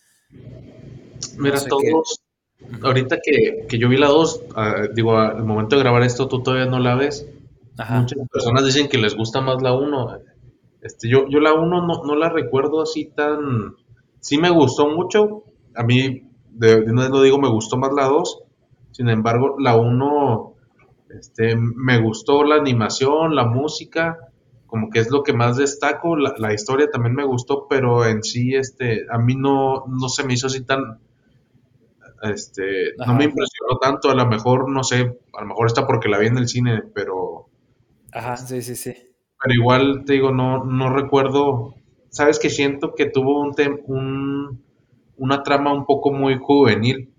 Mira, 1.37 1.61
todos, 1.65 2.21
ahorita 2.83 3.19
que, 3.23 3.79
yo 3.79 3.89
vi 3.89 3.97
la 3.97 4.09
2, 4.09 4.43
ah, 4.57 4.83
digo, 4.95 5.19
al 5.19 5.45
momento 5.45 5.77
de 5.77 5.83
grabar 5.83 6.03
esto, 6.03 6.29
tú 6.29 6.43
todavía 6.43 6.67
no 6.67 6.79
la 6.79 6.95
ves. 6.95 7.27
Muchas 7.77 8.29
personas 8.33 8.65
dicen 8.65 8.89
que 8.89 8.99
les 8.99 9.17
gusta 9.17 9.41
más 9.41 9.61
la 9.61 9.73
1. 9.73 10.19
Este, 10.85 11.09
yo, 11.09 11.26
yo 11.31 11.41
la 11.41 11.55
1 11.55 11.87
no, 12.05 12.14
la 12.14 12.29
recuerdo 12.29 12.83
así 12.83 13.07
tan... 13.07 13.75
Sí 14.21 14.37
me 14.37 14.50
gustó 14.50 14.87
mucho. 14.88 15.45
A 15.75 15.83
mí, 15.83 16.29
de, 16.50 16.76
una 16.83 17.03
vez 17.03 17.11
lo 17.11 17.23
digo, 17.23 17.38
me 17.38 17.49
gustó 17.49 17.79
más 17.79 17.93
la 17.95 18.05
2. 18.05 18.43
Sin 18.93 19.09
embargo, 19.09 19.57
la 19.59 19.76
1 19.76 20.55
este, 21.09 21.57
me 21.57 22.00
gustó 22.03 22.45
la 22.45 22.57
animación, 22.57 23.35
la 23.35 23.47
música, 23.47 24.19
como 24.67 24.91
que 24.91 24.99
es 24.99 25.11
lo 25.11 25.23
que 25.23 25.33
más 25.33 25.57
destaco. 25.57 26.17
La, 26.17 26.53
historia 26.53 26.91
también 26.91 27.14
me 27.14 27.25
gustó, 27.25 27.67
pero 27.67 28.05
en 28.05 28.23
sí, 28.23 28.55
este, 28.55 29.07
a 29.11 29.17
mí 29.19 29.37
no, 29.37 29.87
no 29.87 30.09
se 30.11 30.25
me 30.25 30.35
hizo 30.35 30.49
así 30.49 30.67
tan, 30.67 31.00
este, 32.23 32.93
no 32.99 33.14
me 33.14 33.25
impresionó 33.25 33.79
tanto. 33.81 34.11
A 34.11 34.14
lo 34.14 34.26
mejor, 34.26 34.69
no 34.71 34.85
sé, 34.85 35.19
a 35.33 35.41
lo 35.41 35.47
mejor 35.47 35.67
está 35.67 35.87
porque 35.87 36.11
la 36.11 36.19
vi 36.19 36.26
en 36.26 36.37
el 36.37 36.49
cine, 36.49 36.83
pero. 36.95 37.49
Ajá, 38.12 38.37
sí, 38.37 38.61
sí, 38.61 38.76
sí. 38.76 39.13
Pero 39.45 39.55
igual 39.55 40.05
te 40.07 40.15
digo, 40.15 40.33
no, 40.33 40.65
no 40.65 40.95
recuerdo. 40.95 41.75
Sabes 42.09 42.39
que 42.39 42.49
siento 42.49 42.95
que 42.95 43.07
tuvo 43.07 43.41
un, 43.41 43.55
un 43.87 44.65
una 45.17 45.43
trama 45.43 45.73
un 45.73 45.85
poco 45.85 46.13
muy 46.13 46.39
juvenil 46.39 47.13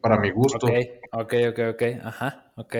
para 0.00 0.18
mi 0.18 0.30
gusto. 0.30 0.66
Ok, 0.66 0.72
ok, 1.12 1.34
ok, 1.50 1.58
ok, 1.72 1.82
ajá, 2.04 2.52
ok. 2.56 2.76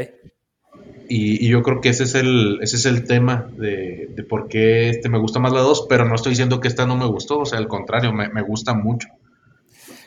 Y, 1.09 1.49
yo 1.49 1.63
creo 1.63 1.81
que 1.81 1.91
ese 1.91 2.05
es 2.05 2.15
el, 2.15 2.59
ese 2.63 2.77
es 2.77 2.87
el 2.87 3.05
tema 3.07 3.51
de, 3.57 4.09
de, 4.15 4.23
por 4.23 4.49
qué 4.49 4.89
este 4.89 5.09
me 5.09 5.19
gusta 5.19 5.39
más 5.39 5.53
la 5.53 5.61
2, 5.61 5.87
pero 5.89 6.07
no 6.07 6.15
estoy 6.15 6.31
diciendo 6.31 6.61
que 6.61 6.69
esta 6.69 6.87
no 6.87 6.97
me 6.97 7.07
gustó, 7.07 7.41
o 7.41 7.45
sea, 7.45 7.59
al 7.59 7.69
contrario, 7.69 8.13
me, 8.13 8.29
me 8.29 8.43
gusta 8.43 8.73
mucho. 8.73 9.09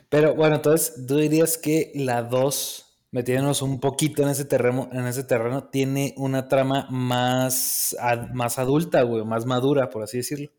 Pero 0.09 0.33
bueno, 0.33 0.55
entonces 0.55 1.05
tú 1.05 1.17
dirías 1.17 1.57
que 1.57 1.91
la 1.93 2.23
2, 2.23 2.84
metiéndonos 3.15 3.61
un 3.61 3.79
poquito 3.79 4.23
en 4.23 4.27
ese 4.27 4.43
terreno, 4.43 4.89
en 4.91 5.07
ese 5.07 5.23
terreno 5.23 5.69
tiene 5.69 6.13
una 6.17 6.49
trama 6.49 6.85
más, 6.89 7.95
más 8.33 8.59
adulta, 8.59 9.03
güey, 9.03 9.23
más 9.23 9.45
madura, 9.45 9.89
por 9.89 10.03
así 10.03 10.17
decirlo. 10.17 10.51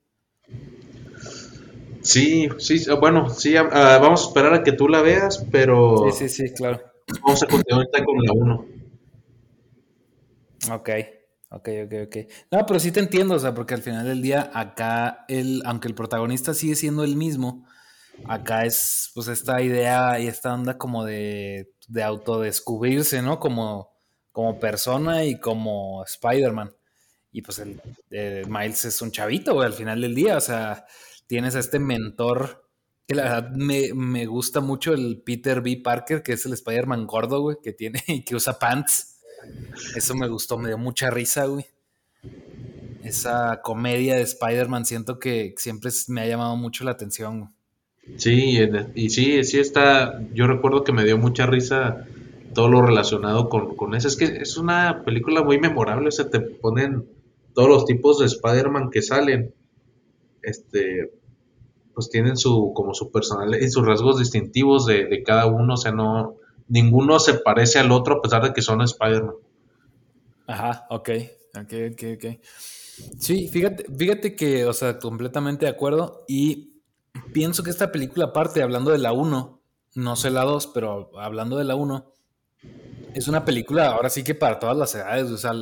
Sí, 2.01 2.49
sí, 2.57 2.83
bueno, 2.99 3.29
sí, 3.29 3.59
ah, 3.59 3.99
vamos 4.01 4.25
a 4.25 4.29
esperar 4.29 4.55
a 4.55 4.63
que 4.63 4.73
tú 4.73 4.89
la 4.89 5.03
veas, 5.03 5.45
pero... 5.53 6.11
Sí, 6.11 6.31
sí, 6.31 6.49
sí, 6.49 6.55
claro. 6.55 6.81
Vamos 7.23 7.43
a 7.43 7.47
continuar 7.47 7.89
con 7.91 8.25
la 8.25 8.33
1. 8.33 8.67
Ok, 10.73 10.91
ok, 11.51 11.69
ok, 11.85 11.93
ok. 12.07 12.17
No, 12.53 12.65
pero 12.65 12.81
sí 12.81 12.91
te 12.91 13.01
entiendo, 13.01 13.35
o 13.35 13.39
sea, 13.39 13.53
porque 13.53 13.75
al 13.75 13.83
final 13.83 14.07
del 14.07 14.23
día, 14.23 14.51
acá, 14.55 15.27
el, 15.29 15.61
aunque 15.67 15.89
el 15.89 15.95
protagonista 15.95 16.55
sigue 16.55 16.75
siendo 16.75 17.05
el 17.05 17.17
mismo, 17.17 17.67
acá 18.25 18.65
es 18.65 19.11
pues 19.15 19.29
esta 19.29 19.61
idea 19.61 20.19
y 20.19 20.27
esta 20.27 20.55
onda 20.55 20.79
como 20.79 21.05
de, 21.05 21.76
de 21.87 22.03
autodescubrirse, 22.03 23.23
¿no? 23.23 23.39
Como, 23.39 23.93
como 24.33 24.59
persona 24.59 25.25
y 25.25 25.39
como 25.39 26.05
Spider-Man. 26.05 26.75
Y 27.33 27.43
pues 27.43 27.59
el, 27.59 27.81
Miles 28.49 28.85
es 28.85 29.03
un 29.03 29.11
chavito, 29.11 29.55
güey, 29.55 29.67
al 29.67 29.75
final 29.75 30.01
del 30.01 30.15
día, 30.15 30.37
o 30.37 30.41
sea, 30.41 30.87
tienes 31.27 31.55
a 31.55 31.61
este 31.61 31.79
mentor 31.79 32.67
que 33.07 33.15
la 33.15 33.23
verdad 33.23 33.51
me, 33.53 34.27
gusta 34.27 34.61
mucho 34.61 34.93
el 34.93 35.23
Peter 35.25 35.61
B. 35.61 35.81
Parker, 35.83 36.23
que 36.23 36.33
es 36.33 36.45
el 36.47 36.55
Spider-Man 36.55 37.07
gordo, 37.07 37.41
güey, 37.41 37.57
que 37.63 37.73
tiene 37.73 38.03
y 38.09 38.23
que 38.25 38.35
usa 38.35 38.59
pants. 38.59 39.21
Eso 39.95 40.15
me 40.15 40.29
gustó, 40.29 40.59
me 40.59 40.69
dio 40.69 40.79
mucha 40.79 41.11
risa, 41.11 41.47
güey. 41.47 41.67
Esa 43.05 43.61
comedia 43.63 44.17
de 44.17 44.23
Spider-Man 44.23 44.85
siento 44.85 45.21
que 45.21 45.55
siempre 45.57 45.93
me 46.09 46.23
ha 46.23 46.27
llamado 46.27 46.57
mucho 46.57 46.83
la 46.83 46.91
atención. 46.91 47.56
Sí, 48.17 48.59
y 48.95 49.11
sí, 49.11 49.43
sí 49.45 49.59
está, 49.59 50.21
yo 50.33 50.47
recuerdo 50.47 50.85
que 50.85 50.93
me 50.93 51.05
dio 51.05 51.19
mucha 51.19 51.47
risa 51.47 52.07
todo 52.55 52.69
lo 52.69 52.81
relacionado 52.81 53.49
con, 53.49 53.77
con 53.77 53.95
eso. 53.95 54.09
Es 54.09 54.17
que 54.17 54.25
es 54.25 54.57
una 54.57 55.03
película 55.05 55.43
muy 55.43 55.59
memorable, 55.59 56.09
o 56.09 56.13
sea, 56.13 56.31
te 56.31 56.41
ponen 56.41 57.05
todos 57.53 57.69
los 57.69 57.85
tipos 57.85 58.19
de 58.19 58.27
Spider-Man 58.27 58.91
que 58.91 59.03
salen. 59.03 59.53
Este, 60.43 61.13
pues 61.97 62.11
tienen 62.11 62.37
su, 62.37 62.73
como 62.75 62.95
su 62.95 63.11
personalidad 63.11 63.59
y 63.59 63.71
sus 63.71 63.85
rasgos 63.85 64.19
distintivos 64.19 64.87
de, 64.87 65.23
cada 65.25 65.47
uno, 65.47 65.75
o 65.75 65.77
sea, 65.77 65.93
no, 65.93 66.37
ninguno 66.69 67.19
se 67.19 67.35
parece 67.35 67.79
al 67.79 67.91
otro 67.91 68.17
a 68.17 68.23
pesar 68.23 68.43
de 68.43 68.53
que 68.53 68.63
son 68.63 68.83
Spider-Man. 68.83 69.35
Ajá, 70.47 70.87
ok, 70.91 71.11
ok, 71.55 71.73
ok, 71.93 72.03
ok. 72.15 72.41
Sí, 73.19 73.49
fíjate, 73.49 73.87
fíjate 73.97 74.37
que, 74.37 74.67
o 74.67 74.73
sea, 74.73 74.99
completamente 74.99 75.65
de 75.67 75.73
acuerdo 75.73 76.25
y 76.29 76.76
pienso 77.33 77.63
que 77.63 77.71
esta 77.71 77.93
película, 77.93 78.27
aparte, 78.27 78.63
hablando 78.63 78.91
de 78.91 78.99
la 78.99 79.13
1, 79.13 79.61
no 79.95 80.17
sé 80.17 80.31
la 80.31 80.43
2, 80.43 80.69
pero 80.69 81.11
hablando 81.19 81.57
de 81.57 81.65
la 81.65 81.75
1, 81.75 82.13
es 83.15 83.29
una 83.29 83.45
película 83.45 83.89
ahora 83.89 84.11
sí 84.11 84.23
que 84.23 84.35
para 84.35 84.59
todas 84.59 84.77
las 84.77 84.95
edades, 84.95 85.31
o 85.31 85.39
sea, 85.39 85.53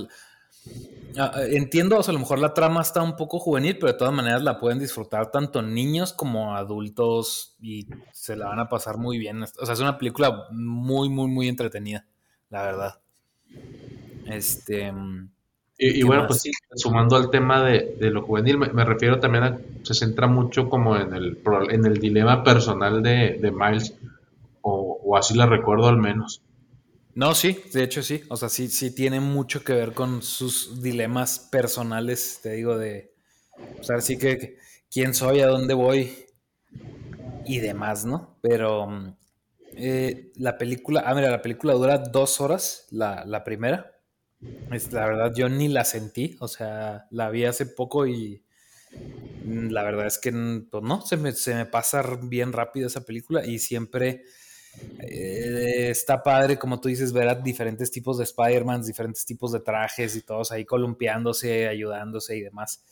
entiendo, 1.50 1.98
o 1.98 2.02
sea, 2.02 2.12
a 2.12 2.14
lo 2.14 2.20
mejor 2.20 2.38
la 2.38 2.54
trama 2.54 2.82
está 2.82 3.02
un 3.02 3.16
poco 3.16 3.38
juvenil, 3.38 3.76
pero 3.78 3.92
de 3.92 3.98
todas 3.98 4.12
maneras 4.12 4.42
la 4.42 4.58
pueden 4.58 4.78
disfrutar 4.78 5.30
tanto 5.30 5.62
niños 5.62 6.12
como 6.12 6.56
adultos 6.56 7.56
y 7.60 7.86
se 8.12 8.36
la 8.36 8.46
van 8.46 8.58
a 8.58 8.68
pasar 8.68 8.98
muy 8.98 9.18
bien. 9.18 9.42
O 9.42 9.66
sea, 9.66 9.74
es 9.74 9.80
una 9.80 9.98
película 9.98 10.46
muy, 10.50 11.08
muy, 11.08 11.28
muy 11.28 11.48
entretenida, 11.48 12.06
la 12.50 12.62
verdad. 12.62 13.00
Este. 14.26 14.92
Y, 15.76 16.04
bueno, 16.04 16.26
pues 16.28 16.42
sí, 16.42 16.52
sumando 16.76 17.16
al 17.16 17.30
tema 17.30 17.64
de, 17.64 17.96
lo 18.10 18.22
juvenil, 18.22 18.58
me, 18.58 18.84
refiero 18.84 19.18
también 19.18 19.44
a. 19.44 19.58
Se 19.82 19.92
centra 19.94 20.28
mucho 20.28 20.68
como 20.68 20.96
en 20.96 21.12
el, 21.12 21.38
en 21.70 21.84
el 21.84 21.98
dilema 21.98 22.44
personal 22.44 23.02
de, 23.02 23.52
Miles, 23.52 23.94
o, 24.62 25.00
o 25.02 25.16
así 25.16 25.34
la 25.34 25.46
recuerdo 25.46 25.88
al 25.88 25.98
menos. 25.98 26.42
No, 27.14 27.34
sí, 27.34 27.60
de 27.72 27.84
hecho 27.84 28.02
sí. 28.02 28.22
O 28.28 28.36
sea, 28.36 28.48
sí, 28.48 28.68
sí 28.68 28.94
tiene 28.94 29.20
mucho 29.20 29.62
que 29.62 29.72
ver 29.72 29.92
con 29.92 30.22
sus 30.22 30.82
dilemas 30.82 31.38
personales, 31.38 32.40
te 32.42 32.52
digo, 32.52 32.76
de. 32.76 33.12
O 33.80 33.84
sea, 33.84 34.00
sí 34.00 34.18
que 34.18 34.58
quién 34.90 35.14
soy, 35.14 35.40
a 35.40 35.46
dónde 35.46 35.74
voy 35.74 36.12
y 37.46 37.58
demás, 37.58 38.04
¿no? 38.04 38.38
Pero 38.42 39.16
eh, 39.76 40.32
la 40.36 40.58
película, 40.58 41.04
ah, 41.06 41.14
mira, 41.14 41.30
la 41.30 41.42
película 41.42 41.74
dura 41.74 41.98
dos 41.98 42.40
horas, 42.40 42.86
la, 42.90 43.24
la 43.24 43.44
primera. 43.44 43.93
Es, 44.70 44.92
la 44.92 45.06
verdad, 45.06 45.32
yo 45.34 45.48
ni 45.48 45.68
la 45.68 45.84
sentí, 45.84 46.36
o 46.40 46.48
sea, 46.48 47.06
la 47.10 47.30
vi 47.30 47.44
hace 47.44 47.66
poco 47.66 48.06
y 48.06 48.42
la 49.44 49.82
verdad 49.82 50.06
es 50.06 50.18
que 50.18 50.32
pues, 50.70 50.82
no, 50.82 51.00
se 51.02 51.16
me, 51.16 51.32
se 51.32 51.54
me 51.54 51.66
pasa 51.66 52.02
bien 52.22 52.52
rápido 52.52 52.86
esa 52.86 53.04
película 53.04 53.44
y 53.44 53.58
siempre 53.58 54.24
eh, 55.00 55.88
está 55.90 56.22
padre, 56.22 56.58
como 56.58 56.80
tú 56.80 56.88
dices, 56.88 57.12
ver 57.12 57.28
a 57.28 57.34
diferentes 57.34 57.90
tipos 57.90 58.18
de 58.18 58.24
Spider-Man, 58.24 58.82
diferentes 58.82 59.24
tipos 59.24 59.52
de 59.52 59.60
trajes 59.60 60.16
y 60.16 60.22
todos 60.22 60.50
ahí 60.52 60.64
columpiándose, 60.64 61.68
ayudándose 61.68 62.36
y 62.36 62.40
demás. 62.40 62.82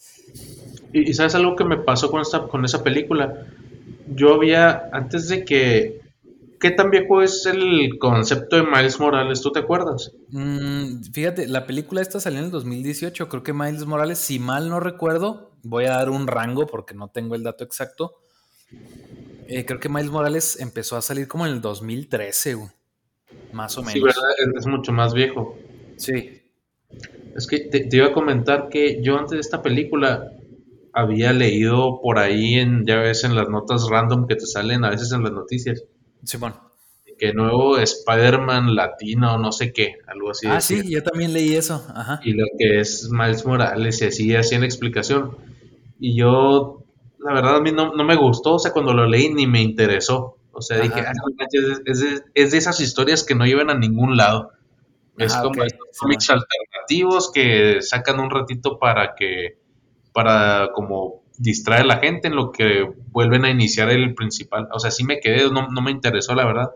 Y, 0.92 1.12
sabes 1.14 1.34
algo 1.34 1.56
que 1.56 1.64
me 1.64 1.78
pasó 1.78 2.10
con, 2.10 2.20
esta, 2.20 2.46
con 2.46 2.64
esa 2.64 2.82
película. 2.82 3.46
Yo 4.08 4.34
había, 4.34 4.90
antes 4.92 5.28
de 5.28 5.44
que... 5.44 6.01
¿Qué 6.62 6.70
tan 6.70 6.90
viejo 6.90 7.20
es 7.20 7.44
el 7.44 7.98
concepto 7.98 8.56
de 8.56 8.62
Miles 8.62 8.98
Morales? 8.98 9.42
¿Tú 9.42 9.52
te 9.52 9.58
acuerdas? 9.58 10.12
Mm, 10.30 11.02
fíjate, 11.12 11.46
la 11.46 11.66
película 11.66 12.00
esta 12.00 12.20
salió 12.20 12.38
en 12.38 12.46
el 12.46 12.50
2018. 12.50 13.28
Creo 13.28 13.42
que 13.42 13.52
Miles 13.52 13.84
Morales, 13.84 14.18
si 14.18 14.38
mal 14.38 14.70
no 14.70 14.80
recuerdo, 14.80 15.50
voy 15.62 15.84
a 15.84 15.96
dar 15.96 16.08
un 16.08 16.26
rango 16.26 16.66
porque 16.66 16.94
no 16.94 17.08
tengo 17.08 17.34
el 17.34 17.42
dato 17.42 17.64
exacto 17.64 18.22
eh, 19.48 19.66
creo 19.66 19.80
que 19.80 19.88
Miles 19.88 20.10
Morales 20.10 20.58
empezó 20.60 20.96
a 20.96 21.02
salir 21.02 21.28
como 21.28 21.46
en 21.46 21.52
el 21.52 21.60
2013, 21.60 22.54
güey. 22.54 22.70
Más 23.52 23.76
o 23.76 23.82
menos. 23.82 23.92
Sí, 23.92 24.00
¿verdad? 24.00 24.22
Es, 24.56 24.66
mucho 24.66 24.92
más 24.92 25.12
viejo. 25.12 25.58
Sí. 25.96 26.40
Es 27.36 27.46
que 27.46 27.58
te, 27.60 27.86
iba 27.90 28.06
a 28.06 28.12
comentar 28.12 28.68
que 28.68 29.02
yo 29.02 29.18
antes 29.18 29.32
de 29.32 29.40
esta 29.40 29.62
película 29.62 30.30
había 30.92 31.32
leído 31.32 32.00
por 32.02 32.18
ahí, 32.18 32.54
en, 32.54 32.86
ya 32.86 32.96
ves, 32.96 33.24
en 33.24 33.34
las 33.34 33.48
notas 33.48 33.88
random 33.90 34.26
que 34.26 34.36
te 34.36 34.46
salen 34.46 34.84
a 34.84 34.90
veces 34.90 35.12
en 35.12 35.22
las 35.22 35.32
noticias. 35.32 35.84
Simón. 36.24 36.54
que 37.18 37.32
nuevo 37.32 37.78
Spider-Man 37.78 38.74
latino, 38.74 39.38
no 39.38 39.52
sé 39.52 39.72
qué, 39.72 39.96
algo 40.06 40.30
así. 40.30 40.46
Ah, 40.48 40.60
sí, 40.60 40.90
yo 40.90 41.02
también 41.02 41.32
leí 41.32 41.54
eso. 41.54 41.84
Ajá. 41.94 42.20
Y 42.24 42.32
lo 42.32 42.46
que 42.58 42.80
es 42.80 43.08
Miles 43.10 43.44
Morales 43.44 44.02
y 44.02 44.06
así 44.06 44.34
hacían 44.34 44.64
explicación. 44.64 45.36
Y 46.00 46.16
yo 46.16 46.82
la 47.24 47.32
verdad 47.32 47.56
a 47.56 47.60
mí 47.60 47.72
no, 47.72 47.92
me 47.92 48.16
gustó, 48.16 48.54
o 48.54 48.58
sea, 48.58 48.72
cuando 48.72 48.92
lo 48.92 49.06
leí 49.06 49.32
ni 49.32 49.46
me 49.46 49.62
interesó. 49.62 50.38
O 50.52 50.60
sea, 50.60 50.78
dije, 50.80 51.00
ah, 51.00 51.12
es, 51.84 52.00
de, 52.50 52.58
esas 52.58 52.80
historias 52.80 53.24
que 53.24 53.34
no 53.34 53.46
llevan 53.46 53.70
a 53.70 53.78
ningún 53.78 54.16
lado. 54.16 54.50
Es 55.16 55.34
como 55.36 55.62
estos 55.62 55.98
cómics 55.98 56.30
alternativos 56.30 57.30
que 57.32 57.80
sacan 57.80 58.18
un 58.20 58.30
ratito 58.30 58.78
para 58.78 59.14
que, 59.14 59.58
para 60.12 60.70
como 60.74 61.21
distraer 61.38 61.82
a 61.82 61.86
la 61.86 61.98
gente 61.98 62.28
en 62.28 62.36
lo 62.36 62.52
que 62.52 62.90
vuelven 63.10 63.44
a 63.44 63.50
iniciar 63.50 63.90
el 63.90 64.14
principal. 64.14 64.68
O 64.72 64.78
sea, 64.78 64.90
sí 64.90 65.04
me 65.04 65.20
quedé, 65.20 65.50
no, 65.50 65.68
me 65.68 65.90
interesó, 65.90 66.34
la 66.34 66.46
verdad. 66.46 66.70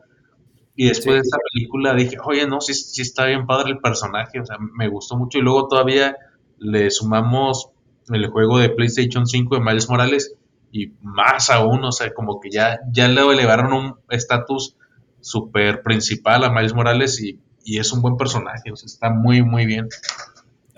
Y 0.74 0.88
después 0.88 1.16
de 1.16 1.20
esa 1.22 1.38
película 1.52 1.94
dije, 1.94 2.16
oye, 2.24 2.46
no, 2.46 2.60
sí, 2.60 2.74
sí 2.74 3.02
está 3.02 3.26
bien 3.26 3.46
padre 3.46 3.70
el 3.70 3.78
personaje, 3.78 4.40
o 4.40 4.46
sea, 4.46 4.58
me 4.58 4.88
gustó 4.88 5.16
mucho. 5.16 5.38
Y 5.38 5.42
luego 5.42 5.68
todavía 5.68 6.16
le 6.58 6.90
sumamos 6.90 7.70
el 8.08 8.26
juego 8.28 8.58
de 8.58 8.68
PlayStation 8.70 9.26
5 9.26 9.56
de 9.56 9.60
Miles 9.62 9.88
Morales 9.88 10.34
y 10.70 10.92
más 11.00 11.50
aún, 11.50 11.84
o 11.84 11.92
sea, 11.92 12.12
como 12.12 12.40
que 12.40 12.50
ya, 12.50 12.80
ya 12.92 13.08
le 13.08 13.22
elevaron 13.22 13.72
un 13.72 13.94
estatus 14.10 14.76
súper 15.20 15.82
principal 15.82 16.44
a 16.44 16.50
Miles 16.50 16.74
Morales 16.74 17.20
y, 17.20 17.40
es 17.64 17.92
un 17.92 18.00
buen 18.00 18.16
personaje, 18.16 18.70
o 18.70 18.76
sea, 18.76 18.86
está 18.86 19.10
muy, 19.10 19.42
muy 19.42 19.66
bien. 19.66 19.88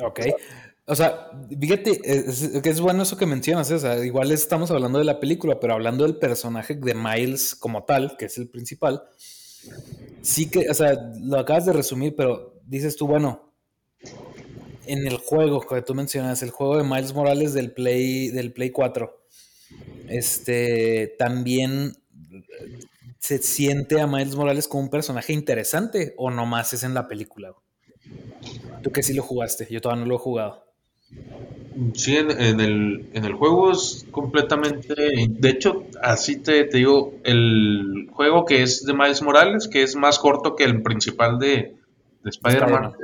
Ok. 0.00 0.20
O 0.90 0.94
sea, 0.94 1.31
fíjate, 1.61 2.01
es, 2.03 2.42
es 2.42 2.81
bueno 2.81 3.03
eso 3.03 3.18
que 3.18 3.27
mencionas, 3.27 3.70
¿eh? 3.70 3.74
o 3.74 3.79
sea, 3.79 4.03
igual 4.03 4.33
estamos 4.33 4.70
hablando 4.70 4.98
de 4.98 5.05
la 5.05 5.20
película, 5.20 5.61
pero 5.61 5.74
hablando 5.74 6.05
del 6.05 6.16
personaje 6.16 6.74
de 6.74 6.94
Miles 6.94 7.55
como 7.55 7.85
tal, 7.85 8.16
que 8.16 8.24
es 8.24 8.38
el 8.38 8.48
principal, 8.48 9.03
sí 10.22 10.48
que, 10.48 10.70
o 10.70 10.72
sea, 10.72 11.12
lo 11.20 11.38
acabas 11.38 11.66
de 11.66 11.74
resumir, 11.74 12.16
pero 12.16 12.59
dices 12.64 12.96
tú, 12.96 13.07
bueno, 13.07 13.53
en 14.87 15.07
el 15.07 15.18
juego 15.18 15.61
que 15.61 15.83
tú 15.83 15.94
mencionas, 15.94 16.42
el 16.42 16.53
juego 16.53 16.79
de 16.79 16.85
Miles 16.85 17.12
Morales 17.12 17.53
del 17.53 17.72
Play, 17.72 18.31
del 18.31 18.55
Play 18.55 18.70
4, 18.70 19.14
este, 20.09 21.16
también 21.18 21.98
se 23.18 23.37
siente 23.42 24.01
a 24.01 24.07
Miles 24.07 24.37
Morales 24.37 24.66
como 24.66 24.85
un 24.85 24.90
personaje 24.90 25.35
interesante 25.35 26.14
o 26.16 26.31
nomás 26.31 26.72
es 26.72 26.83
en 26.83 26.94
la 26.94 27.07
película. 27.09 27.53
Tú 28.83 28.90
que 28.90 29.03
sí 29.03 29.12
lo 29.12 29.22
jugaste, 29.22 29.68
yo 29.70 29.83
todavía 29.83 30.05
no 30.05 30.09
lo 30.09 30.14
he 30.14 30.18
jugado. 30.18 30.67
Sí, 31.94 32.16
en, 32.16 32.61
el, 32.61 33.09
en 33.12 33.25
el 33.25 33.33
juego 33.35 33.71
es 33.71 34.07
completamente. 34.11 34.94
De 35.29 35.49
hecho, 35.49 35.85
así 36.03 36.37
te, 36.40 36.64
te, 36.64 36.79
digo, 36.79 37.14
el 37.25 38.09
juego 38.11 38.44
que 38.44 38.62
es 38.62 38.85
de 38.85 38.92
Miles 38.94 39.23
Morales, 39.23 39.68
que 39.68 39.83
es 39.83 39.94
más 39.94 40.18
corto 40.18 40.57
que 40.57 40.64
el 40.64 40.83
principal 40.83 41.38
de, 41.38 41.77
de 42.25 42.31
Spider-Man, 42.31 42.94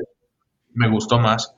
me 0.73 0.91
gustó 0.91 1.19
más. 1.19 1.55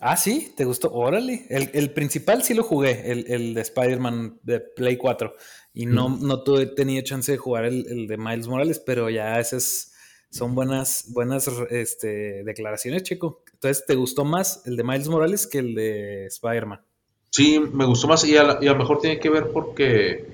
Ah, 0.00 0.16
sí, 0.16 0.52
¿te 0.56 0.64
gustó? 0.64 0.92
Órale. 0.92 1.46
El, 1.48 1.70
el 1.74 1.90
principal 1.92 2.42
sí 2.42 2.54
lo 2.54 2.62
jugué, 2.62 3.10
el, 3.10 3.26
el 3.28 3.54
de 3.54 3.60
Spider-Man 3.60 4.40
de 4.42 4.60
Play 4.60 4.96
4. 4.96 5.34
Y 5.74 5.86
no, 5.86 6.08
no 6.08 6.42
tuve, 6.42 6.66
tenía 6.66 7.02
chance 7.02 7.32
de 7.32 7.38
jugar 7.38 7.64
el, 7.64 7.86
el, 7.88 8.06
de 8.06 8.16
Miles 8.16 8.48
Morales, 8.48 8.80
pero 8.84 9.10
ya 9.10 9.38
esas 9.38 9.92
son 10.30 10.54
buenas, 10.54 11.06
buenas 11.08 11.48
este, 11.70 12.42
declaraciones, 12.44 13.02
chico. 13.02 13.43
Entonces, 13.64 13.86
¿te 13.86 13.94
gustó 13.94 14.26
más 14.26 14.60
el 14.66 14.76
de 14.76 14.84
Miles 14.84 15.08
Morales 15.08 15.46
que 15.46 15.58
el 15.58 15.74
de 15.74 16.26
Spider-Man? 16.26 16.82
Sí, 17.30 17.58
me 17.58 17.86
gustó 17.86 18.08
más 18.08 18.22
y 18.26 18.36
a, 18.36 18.58
y 18.60 18.66
a 18.66 18.72
lo 18.72 18.78
mejor 18.78 18.98
tiene 18.98 19.18
que 19.18 19.30
ver 19.30 19.52
porque, 19.52 20.26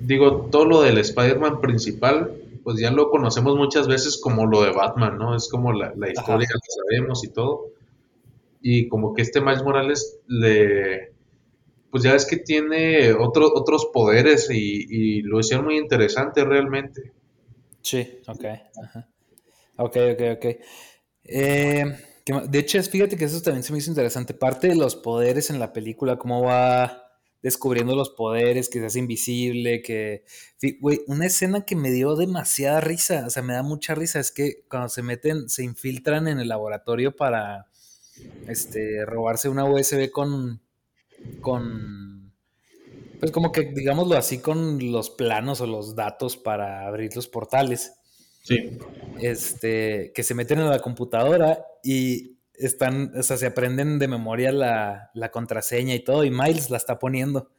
digo, 0.00 0.48
todo 0.50 0.64
lo 0.64 0.80
del 0.80 0.96
Spider-Man 0.96 1.60
principal, 1.60 2.32
pues 2.64 2.80
ya 2.80 2.90
lo 2.90 3.10
conocemos 3.10 3.54
muchas 3.56 3.86
veces 3.86 4.18
como 4.18 4.46
lo 4.46 4.62
de 4.62 4.72
Batman, 4.72 5.18
¿no? 5.18 5.36
Es 5.36 5.50
como 5.50 5.74
la, 5.74 5.92
la 5.94 6.10
historia 6.10 6.48
Ajá. 6.48 6.58
que 6.58 6.96
sabemos 6.96 7.22
y 7.22 7.28
todo. 7.28 7.66
Y 8.62 8.88
como 8.88 9.12
que 9.12 9.20
este 9.20 9.42
Miles 9.42 9.62
Morales 9.62 10.18
le, 10.26 11.12
pues 11.90 12.02
ya 12.02 12.14
es 12.14 12.24
que 12.24 12.38
tiene 12.38 13.12
otro, 13.12 13.52
otros 13.54 13.90
poderes 13.92 14.48
y, 14.50 14.86
y, 14.88 15.20
lo 15.20 15.38
hicieron 15.38 15.66
muy 15.66 15.76
interesante 15.76 16.46
realmente. 16.46 17.12
Sí, 17.82 18.08
ok. 18.26 18.44
Ajá. 18.82 19.06
Ok, 19.76 19.96
ok, 20.14 20.22
ok. 20.36 20.46
Eh, 21.24 21.84
de 22.24 22.58
hecho, 22.58 22.82
fíjate 22.82 23.16
que 23.16 23.24
eso 23.24 23.40
también 23.42 23.62
se 23.62 23.72
me 23.72 23.78
hizo 23.78 23.90
interesante. 23.90 24.34
Parte 24.34 24.68
de 24.68 24.74
los 24.74 24.96
poderes 24.96 25.50
en 25.50 25.58
la 25.58 25.72
película, 25.72 26.18
cómo 26.18 26.42
va 26.42 27.10
descubriendo 27.42 27.96
los 27.96 28.10
poderes, 28.10 28.68
que 28.68 28.80
se 28.80 28.86
hace 28.86 28.98
invisible, 28.98 29.82
que... 29.82 30.24
Güey, 30.80 31.00
una 31.06 31.26
escena 31.26 31.64
que 31.64 31.76
me 31.76 31.90
dio 31.90 32.16
demasiada 32.16 32.80
risa, 32.80 33.24
o 33.26 33.30
sea, 33.30 33.42
me 33.42 33.54
da 33.54 33.62
mucha 33.62 33.94
risa, 33.94 34.20
es 34.20 34.30
que 34.30 34.64
cuando 34.68 34.88
se 34.88 35.02
meten, 35.02 35.48
se 35.48 35.64
infiltran 35.64 36.28
en 36.28 36.38
el 36.38 36.48
laboratorio 36.48 37.16
para 37.16 37.66
este, 38.46 39.04
robarse 39.06 39.48
una 39.48 39.64
USB 39.64 40.10
con, 40.10 40.60
con, 41.40 42.32
pues 43.18 43.32
como 43.32 43.52
que 43.52 43.72
digámoslo 43.74 44.16
así, 44.16 44.38
con 44.38 44.92
los 44.92 45.10
planos 45.10 45.60
o 45.60 45.66
los 45.66 45.94
datos 45.94 46.36
para 46.36 46.86
abrir 46.86 47.14
los 47.16 47.28
portales. 47.28 47.94
Sí. 48.42 48.78
Este, 49.20 50.12
que 50.14 50.22
se 50.22 50.34
meten 50.34 50.60
en 50.60 50.70
la 50.70 50.80
computadora 50.80 51.64
y 51.82 52.38
están, 52.54 53.12
o 53.16 53.22
sea, 53.22 53.36
se 53.36 53.46
aprenden 53.46 53.98
de 53.98 54.08
memoria 54.08 54.52
la, 54.52 55.10
la 55.14 55.30
contraseña 55.30 55.94
y 55.94 56.04
todo, 56.04 56.24
y 56.24 56.30
Miles 56.30 56.70
la 56.70 56.76
está 56.76 56.98
poniendo. 56.98 57.50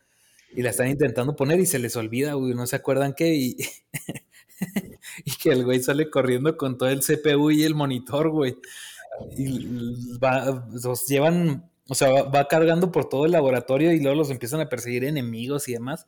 Y 0.53 0.63
la 0.63 0.71
están 0.71 0.89
intentando 0.89 1.35
poner 1.35 1.59
y 1.61 1.65
se 1.65 1.79
les 1.79 1.95
olvida, 1.95 2.33
güey, 2.33 2.53
no 2.53 2.67
se 2.67 2.75
acuerdan 2.75 3.13
qué, 3.13 3.33
y, 3.33 3.57
que 5.41 5.49
el 5.49 5.63
güey 5.63 5.81
sale 5.81 6.09
corriendo 6.09 6.57
con 6.57 6.77
todo 6.77 6.89
el 6.89 6.99
CPU 6.99 7.51
y 7.51 7.63
el 7.63 7.73
monitor, 7.73 8.29
güey. 8.29 8.57
Y 9.37 10.17
va, 10.17 10.67
los 10.71 11.07
llevan 11.07 11.71
o 11.91 11.93
sea, 11.93 12.23
va, 12.23 12.47
cargando 12.47 12.89
por 12.89 13.09
todo 13.09 13.25
el 13.25 13.33
laboratorio 13.33 13.91
y 13.91 13.99
luego 13.99 14.15
los 14.15 14.29
empiezan 14.29 14.61
a 14.61 14.69
perseguir 14.69 15.03
enemigos 15.03 15.67
y 15.67 15.73
demás. 15.73 16.07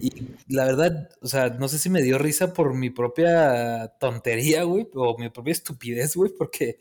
Y 0.00 0.10
la 0.48 0.64
verdad, 0.64 1.10
o 1.20 1.26
sea, 1.26 1.50
no 1.50 1.68
sé 1.68 1.78
si 1.78 1.90
me 1.90 2.02
dio 2.02 2.18
risa 2.18 2.52
por 2.52 2.74
mi 2.74 2.90
propia 2.90 3.88
tontería, 4.00 4.64
güey, 4.64 4.88
o 4.94 5.16
mi 5.18 5.28
propia 5.28 5.52
estupidez, 5.52 6.16
güey, 6.16 6.32
porque 6.36 6.78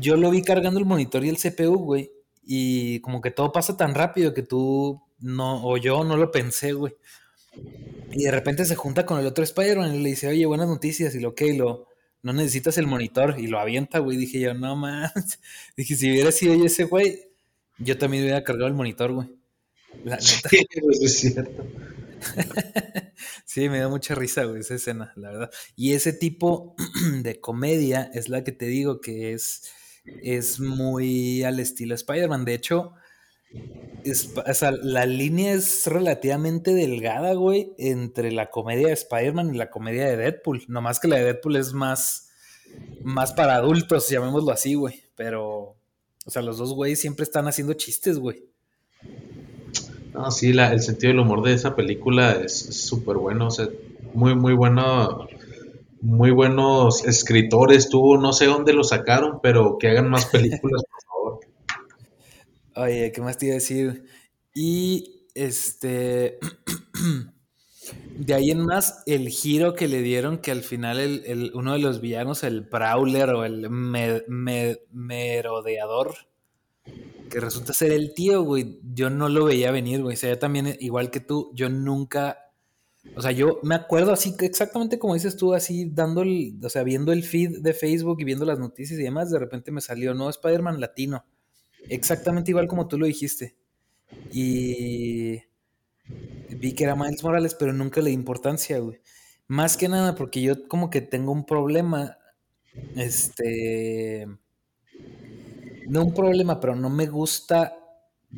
yo 0.00 0.16
lo 0.16 0.30
vi 0.30 0.42
cargando 0.42 0.78
el 0.78 0.86
monitor 0.86 1.24
y 1.24 1.28
el 1.28 1.38
CPU, 1.38 1.76
güey, 1.76 2.10
y 2.44 3.00
como 3.00 3.20
que 3.20 3.30
todo 3.30 3.52
pasa 3.52 3.76
tan 3.76 3.94
rápido 3.94 4.34
que 4.34 4.42
tú 4.42 5.02
no, 5.20 5.64
o 5.64 5.76
yo 5.76 6.04
no 6.04 6.16
lo 6.16 6.30
pensé, 6.30 6.72
güey. 6.72 6.94
Y 8.12 8.24
de 8.24 8.30
repente 8.30 8.64
se 8.64 8.76
junta 8.76 9.06
con 9.06 9.18
el 9.20 9.26
otro 9.26 9.44
Spider-Man 9.44 9.94
y 9.94 10.02
le 10.02 10.10
dice, 10.10 10.28
oye, 10.28 10.46
buenas 10.46 10.68
noticias, 10.68 11.14
y 11.14 11.20
lo 11.20 11.34
que, 11.34 11.48
y 11.48 11.56
lo, 11.56 11.86
no 12.22 12.32
necesitas 12.32 12.78
el 12.78 12.86
monitor 12.86 13.36
y 13.38 13.48
lo 13.48 13.58
avienta, 13.58 13.98
güey. 13.98 14.16
Dije 14.16 14.40
yo, 14.40 14.54
no 14.54 14.76
más. 14.76 15.12
Dije, 15.76 15.96
si 15.96 16.10
hubiera 16.10 16.32
sido 16.32 16.54
yo 16.54 16.64
ese 16.66 16.84
güey, 16.84 17.28
yo 17.78 17.98
también 17.98 18.22
hubiera 18.24 18.44
cargado 18.44 18.68
el 18.68 18.74
monitor, 18.74 19.12
güey. 19.12 19.28
La 20.04 20.16
neta. 20.16 20.48
Sí, 20.48 20.66
es 21.02 21.18
cierto. 21.18 21.66
sí, 23.44 23.68
me 23.68 23.78
da 23.78 23.88
mucha 23.88 24.14
risa, 24.14 24.44
güey, 24.44 24.60
esa 24.60 24.74
escena, 24.74 25.12
la 25.16 25.30
verdad. 25.30 25.50
Y 25.76 25.92
ese 25.92 26.12
tipo 26.12 26.74
de 27.22 27.40
comedia 27.40 28.10
es 28.14 28.28
la 28.28 28.44
que 28.44 28.52
te 28.52 28.66
digo 28.66 29.00
que 29.00 29.32
es, 29.32 29.62
es 30.04 30.60
muy 30.60 31.42
al 31.44 31.60
estilo 31.60 31.94
Spider-Man. 31.94 32.44
De 32.44 32.54
hecho, 32.54 32.92
es, 34.04 34.32
o 34.36 34.54
sea, 34.54 34.72
la 34.72 35.06
línea 35.06 35.52
es 35.52 35.86
relativamente 35.86 36.74
delgada, 36.74 37.34
güey, 37.34 37.72
entre 37.78 38.32
la 38.32 38.50
comedia 38.50 38.88
de 38.88 38.94
Spider-Man 38.94 39.54
y 39.54 39.58
la 39.58 39.70
comedia 39.70 40.06
de 40.06 40.16
Deadpool. 40.16 40.64
No 40.68 40.80
más 40.80 41.00
que 41.00 41.08
la 41.08 41.16
de 41.16 41.24
Deadpool 41.24 41.56
es 41.56 41.72
más, 41.72 42.30
más 43.02 43.32
para 43.32 43.56
adultos, 43.56 44.08
llamémoslo 44.08 44.52
así, 44.52 44.74
güey. 44.74 45.02
Pero, 45.14 45.76
o 46.24 46.30
sea, 46.30 46.42
los 46.42 46.58
dos 46.58 46.74
güeyes 46.74 47.00
siempre 47.00 47.24
están 47.24 47.46
haciendo 47.46 47.74
chistes, 47.74 48.18
güey. 48.18 48.51
No, 50.12 50.30
sí, 50.30 50.52
la, 50.52 50.72
el 50.72 50.80
sentido 50.80 51.12
del 51.12 51.20
humor 51.20 51.42
de 51.42 51.54
esa 51.54 51.74
película 51.74 52.32
es 52.32 52.52
súper 52.54 53.16
bueno, 53.16 53.46
o 53.46 53.50
sea, 53.50 53.68
muy, 54.14 54.34
muy 54.34 54.54
bueno. 54.54 55.26
Muy 56.04 56.32
buenos 56.32 57.04
escritores 57.04 57.88
tuvo, 57.88 58.18
no 58.18 58.32
sé 58.32 58.46
dónde 58.46 58.72
lo 58.72 58.82
sacaron, 58.82 59.38
pero 59.40 59.78
que 59.78 59.86
hagan 59.86 60.10
más 60.10 60.26
películas, 60.26 60.82
por 60.90 61.02
favor. 61.04 61.40
Oye, 62.74 63.12
¿qué 63.12 63.20
más 63.20 63.38
te 63.38 63.46
iba 63.46 63.52
a 63.52 63.58
decir? 63.58 64.04
Y 64.52 65.28
este. 65.34 66.40
De 68.16 68.34
ahí 68.34 68.50
en 68.50 68.64
más, 68.64 69.02
el 69.06 69.28
giro 69.28 69.74
que 69.74 69.88
le 69.88 70.02
dieron, 70.02 70.38
que 70.38 70.50
al 70.50 70.62
final 70.62 71.00
el, 71.00 71.22
el, 71.26 71.50
uno 71.54 71.72
de 71.72 71.80
los 71.80 72.00
villanos, 72.00 72.44
el 72.44 72.66
Prowler 72.66 73.30
o 73.30 73.44
el 73.44 73.68
me, 73.70 74.22
me, 74.28 74.78
Merodeador, 74.90 76.14
que 77.32 77.40
resulta 77.40 77.72
ser 77.72 77.92
el 77.92 78.12
tío, 78.12 78.42
güey, 78.42 78.78
yo 78.82 79.08
no 79.08 79.28
lo 79.28 79.46
veía 79.46 79.70
venir, 79.70 80.02
güey. 80.02 80.14
O 80.14 80.18
sea, 80.18 80.30
yo 80.30 80.38
también, 80.38 80.76
igual 80.80 81.10
que 81.10 81.20
tú, 81.20 81.50
yo 81.54 81.68
nunca. 81.70 82.38
O 83.16 83.22
sea, 83.22 83.32
yo 83.32 83.58
me 83.62 83.74
acuerdo 83.74 84.12
así, 84.12 84.34
exactamente 84.40 84.98
como 84.98 85.14
dices 85.14 85.36
tú, 85.36 85.54
así 85.54 85.90
dando 85.90 86.22
el, 86.22 86.60
o 86.62 86.68
sea, 86.68 86.84
viendo 86.84 87.12
el 87.12 87.24
feed 87.24 87.60
de 87.60 87.74
Facebook 87.74 88.20
y 88.20 88.24
viendo 88.24 88.44
las 88.44 88.58
noticias 88.58 89.00
y 89.00 89.02
demás, 89.02 89.30
de 89.30 89.38
repente 89.38 89.72
me 89.72 89.80
salió, 89.80 90.14
no, 90.14 90.28
Spider-Man 90.28 90.80
latino. 90.80 91.24
Exactamente 91.88 92.50
igual 92.50 92.68
como 92.68 92.86
tú 92.86 92.98
lo 92.98 93.06
dijiste. 93.06 93.56
Y 94.30 95.40
vi 96.50 96.74
que 96.74 96.84
era 96.84 96.94
Miles 96.94 97.24
Morales, 97.24 97.54
pero 97.54 97.72
nunca 97.72 98.00
le 98.00 98.10
di 98.10 98.14
importancia, 98.14 98.78
güey. 98.78 99.00
Más 99.48 99.76
que 99.76 99.88
nada 99.88 100.14
porque 100.14 100.42
yo 100.42 100.68
como 100.68 100.90
que 100.90 101.00
tengo 101.00 101.32
un 101.32 101.44
problema, 101.44 102.18
este... 102.94 104.26
No 105.92 106.04
un 106.04 106.14
problema, 106.14 106.58
pero 106.58 106.74
no 106.74 106.88
me 106.88 107.04
gusta 107.04 107.76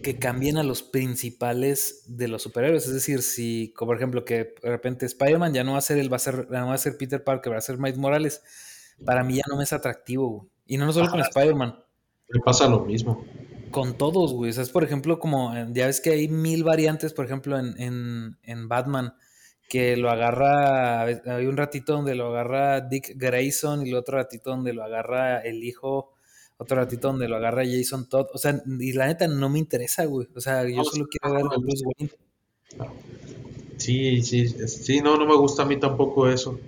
que 0.03 0.19
cambien 0.19 0.57
a 0.57 0.65
los 0.65 0.83
principales 0.83 2.03
de 2.09 2.27
los 2.27 2.43
superhéroes. 2.43 2.89
Es 2.89 2.95
decir, 2.95 3.23
si, 3.23 3.73
como 3.77 3.91
por 3.91 3.97
ejemplo, 3.97 4.25
que 4.25 4.57
de 4.61 4.71
repente 4.71 5.07
Spider-Man 5.07 5.55
ya 5.55 5.63
no 5.63 5.75
va 5.75 5.79
a 5.79 5.83
ser 5.83 5.99
él, 5.99 6.13
va 6.13 6.17
a 6.17 6.19
ser, 6.19 6.51
no 6.51 6.67
va 6.67 6.75
a 6.75 6.79
ser 6.79 6.97
Peter 6.97 7.23
Parker, 7.23 7.53
va 7.53 7.59
a 7.59 7.61
ser 7.61 7.79
Miles 7.79 7.97
Morales, 7.97 8.43
para 9.05 9.23
mí 9.23 9.37
ya 9.37 9.45
no 9.49 9.57
me 9.57 9.63
es 9.63 9.73
atractivo, 9.73 10.29
güey. 10.31 10.51
Y 10.67 10.79
no, 10.79 10.87
no 10.87 10.93
solo 10.93 11.09
con 11.09 11.21
Spider-Man. 11.21 11.79
Me 12.29 12.41
pasa 12.41 12.67
lo 12.67 12.81
mismo. 12.81 13.25
Con 13.71 13.97
todos, 13.97 14.33
güey. 14.33 14.51
O 14.51 14.53
sea, 14.53 14.65
es 14.65 14.71
por 14.71 14.83
ejemplo 14.83 15.21
como, 15.21 15.55
ya 15.73 15.87
ves 15.87 16.01
que 16.01 16.11
hay 16.11 16.27
mil 16.27 16.65
variantes, 16.65 17.13
por 17.13 17.25
ejemplo, 17.25 17.57
en, 17.57 17.81
en, 17.81 18.37
en 18.43 18.67
Batman, 18.67 19.15
que 19.69 19.97
lo 19.97 20.11
agarra, 20.11 21.03
hay 21.03 21.47
un 21.47 21.57
ratito 21.57 21.93
donde 21.93 22.17
lo 22.17 22.31
agarra 22.31 22.81
Dick 22.81 23.13
Grayson 23.15 23.87
y 23.87 23.91
el 23.91 23.97
otro 23.97 24.19
ratito 24.19 24.51
donde 24.51 24.73
lo 24.73 24.83
agarra 24.83 25.39
el 25.39 25.63
hijo, 25.63 26.14
otro 26.57 26.77
ratito 26.77 27.09
donde 27.09 27.29
lo 27.29 27.37
agarra 27.37 27.65
Jason 27.65 28.09
Todd. 28.09 28.27
O 28.33 28.39
sea, 28.39 28.63
y 28.79 28.93
la 28.93 29.07
neta 29.07 29.27
no 29.27 29.49
me 29.49 29.59
interesa, 29.59 30.05
güey. 30.05 30.29
O 30.35 30.41
sea, 30.41 30.69
yo 30.69 30.77
no, 30.77 30.85
solo 30.85 31.07
quiero 31.07 31.35
ver 31.35 31.45
a 31.45 31.59
Bruce 31.59 31.85
Wayne. 31.85 32.13
Sí, 33.77 34.23
sí, 34.23 34.49
sí, 34.49 35.01
no, 35.01 35.17
no 35.17 35.27
me 35.27 35.37
gusta 35.37 35.63
a 35.63 35.67
mí 35.67 35.79
tampoco 35.79 36.29
eso. 36.29 36.59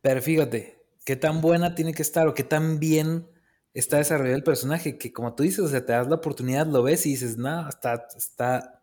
Pero 0.00 0.22
fíjate, 0.22 0.82
qué 1.04 1.16
tan 1.16 1.40
buena 1.40 1.74
tiene 1.74 1.92
que 1.92 2.02
estar 2.02 2.26
o 2.26 2.34
qué 2.34 2.44
tan 2.44 2.78
bien 2.78 3.26
está 3.74 3.98
desarrollado 3.98 4.36
el 4.36 4.42
personaje, 4.42 4.98
que 4.98 5.12
como 5.12 5.34
tú 5.34 5.42
dices, 5.42 5.60
o 5.60 5.68
sea, 5.68 5.84
te 5.84 5.92
das 5.92 6.08
la 6.08 6.16
oportunidad, 6.16 6.66
lo 6.66 6.82
ves 6.82 7.06
y 7.06 7.10
dices, 7.10 7.36
no, 7.36 7.68
está, 7.68 8.06
está, 8.16 8.80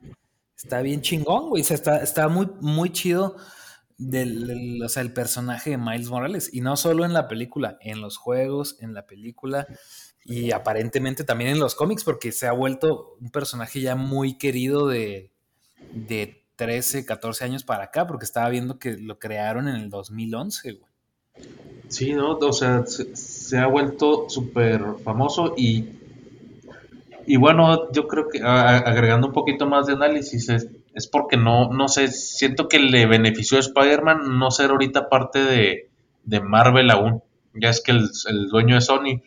está 0.56 0.82
bien 0.82 1.02
chingón, 1.02 1.50
güey, 1.50 1.62
o 1.62 1.66
sea, 1.66 1.76
está, 1.76 1.98
está 1.98 2.28
muy, 2.28 2.48
muy 2.62 2.92
chido 2.92 3.36
del, 3.98 4.82
o 4.84 4.90
sea, 4.90 5.02
el 5.02 5.14
personaje 5.14 5.72
de 5.72 5.78
Miles 5.78 6.10
Morales. 6.10 6.50
Y 6.54 6.62
no 6.62 6.78
solo 6.78 7.06
en 7.06 7.14
la 7.14 7.28
película, 7.28 7.78
en 7.82 8.02
los 8.02 8.18
juegos, 8.18 8.78
en 8.80 8.94
la 8.94 9.06
película 9.06 9.68
y 10.24 10.52
aparentemente 10.52 11.24
también 11.24 11.52
en 11.52 11.60
los 11.60 11.74
cómics, 11.74 12.04
porque 12.04 12.32
se 12.32 12.48
ha 12.48 12.52
vuelto 12.52 13.16
un 13.22 13.32
personaje 13.32 13.80
ya 13.80 13.96
muy 13.96 14.38
querido 14.38 14.88
de, 14.88 15.32
de 15.94 16.44
13, 16.58 17.06
14 17.06 17.46
años 17.46 17.64
para 17.64 17.86
acá, 17.86 18.06
porque 18.08 18.26
estaba 18.26 18.50
viendo 18.50 18.78
que 18.78 18.98
lo 18.98 19.20
crearon 19.20 19.70
en 19.70 19.76
el 19.76 19.90
2011, 19.90 20.74
güey. 20.74 20.92
Sí, 21.88 22.14
¿no? 22.14 22.38
O 22.38 22.52
sea, 22.54 22.84
se, 22.86 23.58
ha 23.58 23.68
vuelto 23.68 24.28
súper 24.28 24.84
famoso 25.04 25.54
y, 25.56 25.88
y 27.26 27.38
bueno, 27.38 27.90
yo 27.94 28.08
creo 28.08 28.28
que 28.28 28.42
agregando 28.42 29.28
un 29.28 29.34
poquito 29.34 29.66
más 29.66 29.88
de 29.88 29.94
análisis, 29.94 30.50
es, 30.50 30.68
es 30.98 31.08
porque 31.08 31.38
no, 31.38 31.70
no 31.72 31.88
sé, 31.88 32.08
siento 32.08 32.68
que 32.68 32.80
le 32.80 33.06
benefició 33.06 33.58
a 33.58 33.62
Spider-Man 33.62 34.40
no 34.40 34.50
ser 34.50 34.72
ahorita 34.72 35.10
parte 35.10 35.44
de, 35.44 35.92
de 36.24 36.42
Marvel 36.42 36.90
aún. 36.90 37.22
Ya 37.54 37.70
es 37.70 37.82
que 37.82 37.92
el, 37.92 38.10
el 38.28 38.48
dueño 38.48 38.74
de 38.74 38.82
Sony 38.82 39.22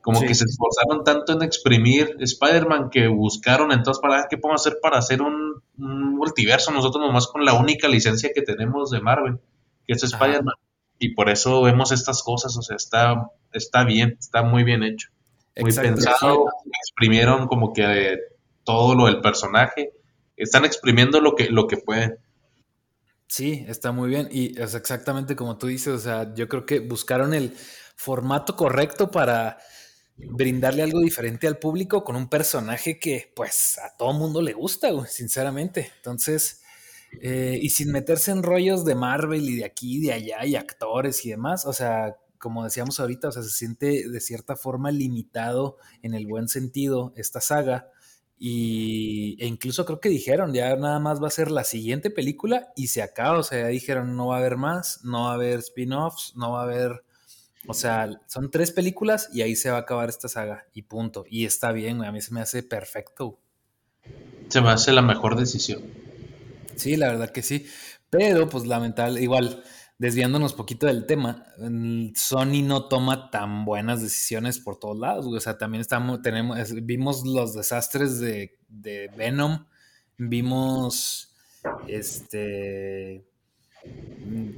como 0.00 0.20
que 0.20 0.34
se 0.34 0.44
esforzaron 0.44 1.04
tanto 1.04 1.32
en 1.32 1.42
exprimir 1.42 2.16
Spider-Man 2.18 2.90
que 2.90 3.06
buscaron 3.06 3.70
entonces 3.70 4.00
para 4.02 4.26
qué 4.28 4.36
podemos 4.36 4.60
hacer 4.60 4.80
para 4.82 4.98
hacer 4.98 5.22
un, 5.22 5.62
multiverso 5.76 6.72
nosotros 6.72 7.06
nomás 7.06 7.28
con 7.28 7.44
la 7.44 7.54
única 7.54 7.86
licencia 7.86 8.30
que 8.34 8.42
tenemos 8.42 8.90
de 8.90 9.00
Marvel, 9.00 9.38
que 9.86 9.94
es 9.94 10.02
Spider-Man. 10.02 10.56
Y 10.98 11.14
por 11.14 11.30
eso 11.30 11.62
vemos 11.62 11.92
estas 11.92 12.22
cosas, 12.22 12.56
o 12.56 12.62
sea, 12.62 12.76
está, 12.76 13.30
está 13.52 13.84
bien, 13.84 14.16
está 14.18 14.42
muy 14.42 14.64
bien 14.64 14.82
hecho. 14.82 15.08
Muy 15.56 15.72
pensado, 15.72 16.46
exprimieron 16.82 17.46
como 17.46 17.72
que 17.72 18.18
todo 18.64 18.96
lo 18.96 19.06
del 19.06 19.20
personaje, 19.20 19.92
están 20.44 20.64
exprimiendo 20.64 21.20
lo 21.20 21.34
que, 21.34 21.50
lo 21.50 21.66
que 21.66 21.76
pueden. 21.76 22.18
Sí, 23.26 23.64
está 23.66 23.92
muy 23.92 24.10
bien. 24.10 24.28
Y 24.30 24.60
es 24.60 24.74
exactamente 24.74 25.36
como 25.36 25.56
tú 25.56 25.66
dices, 25.66 25.94
o 25.94 25.98
sea, 25.98 26.34
yo 26.34 26.48
creo 26.48 26.66
que 26.66 26.80
buscaron 26.80 27.32
el 27.34 27.54
formato 27.96 28.56
correcto 28.56 29.10
para 29.10 29.58
brindarle 30.16 30.82
algo 30.82 31.00
diferente 31.00 31.46
al 31.46 31.58
público 31.58 32.04
con 32.04 32.16
un 32.16 32.28
personaje 32.28 32.98
que 32.98 33.32
pues 33.34 33.78
a 33.78 33.96
todo 33.96 34.12
mundo 34.12 34.42
le 34.42 34.52
gusta, 34.52 34.90
sinceramente. 35.06 35.90
Entonces, 35.96 36.62
eh, 37.20 37.58
y 37.60 37.70
sin 37.70 37.90
meterse 37.92 38.30
en 38.30 38.42
rollos 38.42 38.84
de 38.84 38.94
Marvel 38.94 39.48
y 39.48 39.56
de 39.56 39.64
aquí 39.64 39.96
y 39.96 40.00
de 40.00 40.12
allá 40.12 40.44
y 40.44 40.56
actores 40.56 41.24
y 41.24 41.30
demás, 41.30 41.66
o 41.66 41.72
sea, 41.72 42.16
como 42.38 42.64
decíamos 42.64 42.98
ahorita, 42.98 43.28
o 43.28 43.32
sea, 43.32 43.42
se 43.42 43.50
siente 43.50 44.08
de 44.08 44.20
cierta 44.20 44.56
forma 44.56 44.90
limitado 44.90 45.76
en 46.02 46.14
el 46.14 46.26
buen 46.26 46.48
sentido 46.48 47.12
esta 47.16 47.40
saga. 47.40 47.90
Y, 48.44 49.36
e 49.38 49.46
incluso 49.46 49.84
creo 49.84 50.00
que 50.00 50.08
dijeron, 50.08 50.52
ya 50.52 50.74
nada 50.74 50.98
más 50.98 51.22
va 51.22 51.28
a 51.28 51.30
ser 51.30 51.52
la 51.52 51.62
siguiente 51.62 52.10
película 52.10 52.72
y 52.74 52.88
se 52.88 53.00
acaba, 53.00 53.38
o 53.38 53.42
sea, 53.44 53.60
ya 53.60 53.66
dijeron, 53.68 54.16
no 54.16 54.26
va 54.28 54.36
a 54.36 54.38
haber 54.40 54.56
más, 54.56 55.04
no 55.04 55.26
va 55.26 55.30
a 55.30 55.34
haber 55.34 55.60
spin-offs, 55.60 56.34
no 56.34 56.50
va 56.50 56.62
a 56.62 56.64
haber 56.64 57.04
o 57.66 57.74
sea, 57.74 58.10
son 58.26 58.50
tres 58.50 58.72
películas 58.72 59.28
y 59.32 59.42
ahí 59.42 59.54
se 59.54 59.70
va 59.70 59.76
a 59.76 59.80
acabar 59.80 60.08
esta 60.08 60.28
saga 60.28 60.66
y 60.74 60.82
punto. 60.82 61.24
Y 61.28 61.44
está 61.44 61.70
bien, 61.70 61.98
güey. 61.98 62.08
A 62.08 62.12
mí 62.12 62.20
se 62.20 62.34
me 62.34 62.40
hace 62.40 62.62
perfecto. 62.62 63.38
Se 64.48 64.60
me 64.60 64.70
hace 64.70 64.92
la 64.92 65.02
mejor 65.02 65.36
decisión. 65.36 65.82
Sí, 66.74 66.96
la 66.96 67.08
verdad 67.08 67.30
que 67.30 67.42
sí. 67.42 67.66
Pero, 68.10 68.48
pues, 68.48 68.66
lamentable, 68.66 69.22
igual, 69.22 69.62
desviándonos 70.02 70.52
poquito 70.52 70.88
del 70.88 71.06
tema, 71.06 71.46
Sony 72.16 72.64
no 72.64 72.86
toma 72.86 73.30
tan 73.30 73.64
buenas 73.64 74.02
decisiones 74.02 74.58
por 74.58 74.76
todos 74.76 74.98
lados, 74.98 75.26
güey. 75.26 75.36
O 75.36 75.40
sea, 75.40 75.58
también 75.58 75.80
estamos, 75.80 76.22
tenemos, 76.22 76.58
vimos 76.82 77.24
los 77.24 77.54
desastres 77.54 78.18
de, 78.18 78.58
de 78.68 79.08
Venom, 79.16 79.64
vimos 80.18 81.32
este 81.86 83.24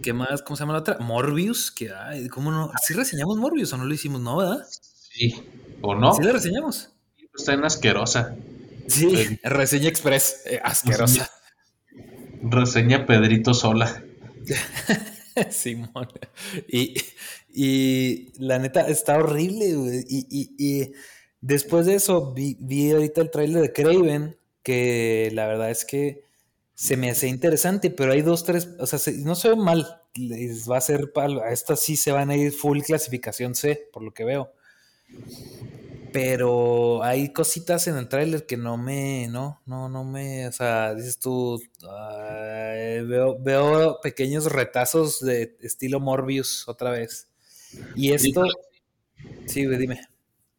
¿Qué 0.02 0.14
más? 0.14 0.40
¿Cómo 0.40 0.57
se 0.57 0.62
llama 0.62 0.72
la 0.72 0.78
otra? 0.78 0.98
Morbius, 1.00 1.70
que 1.70 1.92
ay, 1.92 2.28
¿cómo 2.28 2.50
no? 2.50 2.72
¿Sí 2.83 2.94
reseñamos 2.94 3.37
Morbius 3.37 3.70
o 3.74 3.76
no 3.76 3.85
lo 3.85 3.92
hicimos? 3.92 4.22
No, 4.22 4.38
¿verdad? 4.38 4.66
Sí. 4.70 5.35
¿O 5.83 5.94
no? 5.94 6.14
Sí 6.14 6.22
la 6.22 6.33
reseñamos. 6.33 6.88
Está 7.37 7.52
en 7.52 7.66
asquerosa. 7.66 8.35
Sí, 8.88 9.38
reseña 9.42 9.90
express, 9.90 10.40
eh, 10.46 10.59
asquerosa. 10.64 11.30
Reseña 12.42 13.04
Pedrito 13.04 13.52
Sola. 13.52 14.02
Simón. 15.50 16.08
Y, 16.68 16.94
y, 17.52 18.32
la 18.38 18.58
neta 18.58 18.88
está 18.88 19.18
horrible, 19.18 19.74
güey. 19.74 20.04
Y, 20.08 20.54
y, 20.58 20.92
después 21.40 21.86
de 21.86 21.96
eso 21.96 22.32
vi, 22.32 22.56
vi 22.60 22.90
ahorita 22.90 23.20
el 23.20 23.30
trailer 23.30 23.62
de 23.62 23.72
Craven, 23.72 24.36
que 24.62 25.30
la 25.34 25.46
verdad 25.46 25.70
es 25.70 25.84
que 25.84 26.24
se 26.74 26.96
me 26.96 27.10
hace 27.10 27.28
interesante, 27.28 27.90
pero 27.90 28.12
hay 28.12 28.22
dos, 28.22 28.44
tres, 28.44 28.68
o 28.78 28.86
sea, 28.86 28.98
no 29.18 29.34
se 29.34 29.50
ve 29.50 29.56
mal, 29.56 30.02
les 30.14 30.68
va 30.68 30.78
a 30.78 30.80
ser, 30.80 31.12
a 31.16 31.52
estas 31.52 31.80
sí 31.80 31.96
se 31.96 32.12
van 32.12 32.30
a 32.30 32.36
ir 32.36 32.52
full 32.52 32.80
clasificación 32.80 33.54
C, 33.54 33.88
por 33.92 34.02
lo 34.02 34.12
que 34.12 34.24
veo. 34.24 34.52
Pero 36.14 37.03
hay 37.03 37.33
cositas 37.33 37.88
en 37.88 37.96
el 37.96 38.07
tráiler 38.07 38.46
que 38.46 38.57
no 38.57 38.77
me, 38.77 39.27
no, 39.27 39.61
no, 39.66 39.88
no 39.88 40.05
me, 40.05 40.46
o 40.46 40.53
sea, 40.53 40.94
dices 40.94 41.18
tú, 41.18 41.61
veo, 41.83 43.37
veo 43.40 43.98
pequeños 44.00 44.53
retazos 44.53 45.18
de 45.18 45.57
estilo 45.61 45.98
Morbius 45.98 46.68
otra 46.68 46.92
vez. 46.92 47.27
Y 47.96 48.12
esto, 48.12 48.44
sí, 49.46 49.66
dime. 49.66 50.03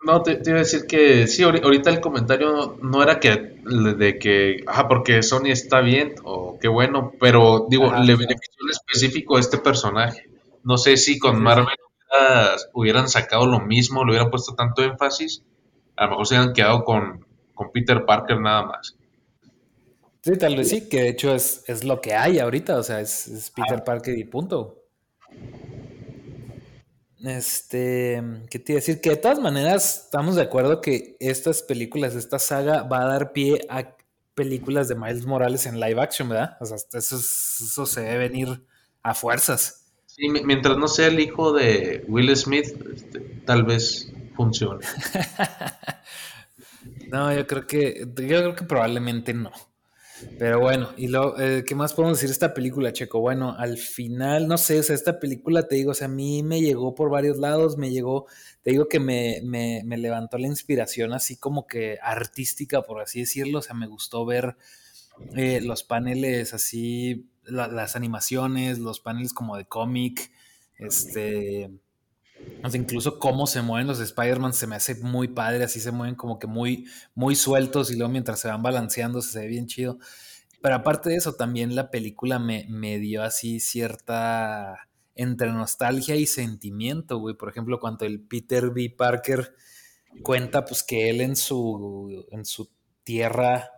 No, 0.04 0.22
te, 0.24 0.42
iba 0.46 0.58
a 0.58 0.60
decir 0.60 0.88
que 0.88 1.26
sí, 1.26 1.44
ahorita 1.44 1.90
el 1.90 2.02
comentario 2.02 2.78
no 2.82 3.02
era 3.02 3.22
que 3.22 3.56
de 3.98 4.20
que, 4.20 4.58
ah, 4.68 4.90
porque 4.90 5.24
Sony 5.24 5.52
está 5.52 5.80
bien 5.80 6.16
o 6.26 6.60
qué 6.60 6.68
bueno, 6.68 7.14
pero 7.18 7.66
digo, 7.70 7.94
le 7.94 8.16
benefició 8.16 8.60
en 8.62 8.72
específico 8.72 9.38
a 9.38 9.40
este 9.40 9.58
personaje. 9.58 10.30
No 10.66 10.78
sé 10.78 10.98
si 10.98 11.18
con 11.18 11.42
Marvel 11.42 11.68
hubieran 12.74 13.10
sacado 13.10 13.46
lo 13.46 13.60
mismo, 13.60 14.04
le 14.04 14.12
hubieran 14.12 14.30
puesto 14.30 14.56
tanto 14.56 14.84
énfasis, 14.84 15.44
a 15.96 16.06
lo 16.06 16.12
mejor 16.12 16.28
se 16.28 16.36
hubieran 16.36 16.54
quedado 16.54 16.84
con, 16.84 17.26
con 17.54 17.72
Peter 17.72 18.06
Parker 18.06 18.40
nada 18.40 18.64
más. 18.64 18.96
Sí, 20.22 20.38
tal 20.38 20.56
vez 20.56 20.70
sí, 20.70 20.90
que 20.90 21.02
de 21.02 21.10
hecho 21.10 21.36
es, 21.36 21.64
es 21.68 21.84
lo 21.84 22.02
que 22.02 22.16
hay 22.16 22.40
ahorita, 22.40 22.78
o 22.78 22.84
sea, 22.84 23.00
es, 23.00 23.52
Peter 23.56 23.84
Parker 23.84 24.18
y 24.18 24.24
punto. 24.24 24.82
Este, 27.24 28.22
¿qué 28.50 28.60
te 28.60 28.74
iba 28.74 28.78
a 28.78 28.82
decir? 28.82 29.02
Que 29.02 29.12
de 29.12 29.18
todas 29.18 29.40
maneras 29.40 30.06
estamos 30.06 30.36
de 30.36 30.42
acuerdo 30.42 30.82
que 30.82 31.16
estas 31.20 31.62
películas, 31.62 32.16
esta 32.16 32.40
saga 32.40 32.84
va 32.84 33.04
a 33.04 33.08
dar 33.08 33.34
pie 33.34 33.66
a 33.70 33.96
películas 34.34 34.88
de 34.88 34.96
Miles 34.96 35.26
Morales 35.26 35.66
en 35.66 35.80
live 35.80 36.02
action, 36.02 36.28
¿verdad? 36.30 36.58
O 36.60 36.66
sea, 36.66 36.78
eso, 36.78 37.16
eso 37.18 37.86
se 37.86 38.02
debe 38.02 38.30
venir 38.30 38.64
a 39.02 39.14
fuerzas. 39.14 39.85
Sí, 40.16 40.30
mientras 40.30 40.78
no 40.78 40.88
sea 40.88 41.08
el 41.08 41.20
hijo 41.20 41.52
de 41.52 42.06
Will 42.08 42.34
Smith, 42.38 42.68
este, 42.94 43.20
tal 43.46 43.64
vez 43.64 44.14
funcione. 44.34 44.80
no, 47.12 47.36
yo 47.36 47.46
creo 47.46 47.68
que, 47.68 48.00
yo 48.00 48.14
creo 48.14 48.56
que 48.56 48.64
probablemente 48.64 49.34
no. 49.34 49.52
Pero 50.40 50.62
bueno, 50.62 50.92
y 50.96 51.10
lo, 51.10 51.38
eh, 51.38 51.66
¿qué 51.68 51.76
más 51.76 51.94
podemos 51.94 52.18
decir 52.18 52.30
de 52.30 52.34
esta 52.34 52.54
película, 52.54 52.94
Checo? 52.94 53.20
Bueno, 53.20 53.56
al 53.58 53.78
final, 53.78 54.48
no 54.48 54.58
sé, 54.58 54.80
o 54.80 54.84
sea, 54.84 54.96
esta 54.96 55.20
película, 55.20 55.68
te 55.68 55.76
digo, 55.76 55.92
o 55.92 55.94
sea, 55.94 56.08
a 56.08 56.10
mí 56.10 56.44
me 56.44 56.62
llegó 56.62 56.96
por 56.96 57.10
varios 57.10 57.38
lados, 57.38 57.76
me 57.76 57.92
llegó, 57.92 58.26
te 58.62 58.72
digo 58.72 58.88
que 58.88 59.02
me, 59.02 59.42
me, 59.44 59.82
me 59.84 59.98
levantó 59.98 60.38
la 60.38 60.48
inspiración 60.48 61.12
así 61.12 61.36
como 61.36 61.68
que 61.68 62.00
artística, 62.02 62.84
por 62.84 63.02
así 63.02 63.20
decirlo, 63.20 63.60
o 63.60 63.62
sea, 63.62 63.76
me 63.76 63.88
gustó 63.88 64.26
ver 64.26 64.56
eh, 65.36 65.60
los 65.62 65.84
paneles 65.84 66.54
así, 66.54 67.28
las 67.48 67.96
animaciones, 67.96 68.80
los 68.80 69.00
paneles 69.00 69.34
como 69.34 69.58
de 69.58 69.66
cómic, 69.66 70.32
este 70.78 71.72
incluso 72.74 73.20
cómo 73.20 73.48
se 73.48 73.62
mueven 73.62 73.88
los 73.88 74.00
Spider-Man 74.00 74.54
se 74.54 74.68
me 74.68 74.76
hace 74.76 74.96
muy 74.96 75.30
padre, 75.30 75.64
así 75.64 75.80
se 75.80 75.92
mueven 75.92 76.16
como 76.16 76.40
que 76.40 76.48
muy, 76.48 76.86
muy 77.14 77.36
sueltos 77.36 77.92
y 77.92 77.96
luego 77.96 78.12
mientras 78.12 78.40
se 78.40 78.48
van 78.48 78.64
balanceando 78.64 79.22
se 79.22 79.40
ve 79.40 79.48
bien 79.48 79.68
chido. 79.68 80.00
Pero 80.62 80.76
aparte 80.76 81.10
de 81.10 81.18
eso, 81.18 81.34
también 81.36 81.76
la 81.76 81.92
película 81.92 82.40
me, 82.40 82.66
me 82.70 82.98
dio 83.00 83.24
así 83.24 83.60
cierta 83.60 84.90
entre 85.14 85.52
nostalgia 85.52 86.16
y 86.16 86.26
sentimiento, 86.26 87.20
güey. 87.20 87.36
Por 87.36 87.50
ejemplo, 87.50 87.80
cuando 87.80 88.06
el 88.06 88.20
Peter 88.20 88.72
B. 88.72 88.94
Parker 88.96 89.54
cuenta 90.24 90.66
pues 90.66 90.84
que 90.84 91.10
él 91.10 91.22
en 91.22 91.36
su, 91.36 92.26
en 92.32 92.46
su 92.46 92.70
tierra 93.04 93.75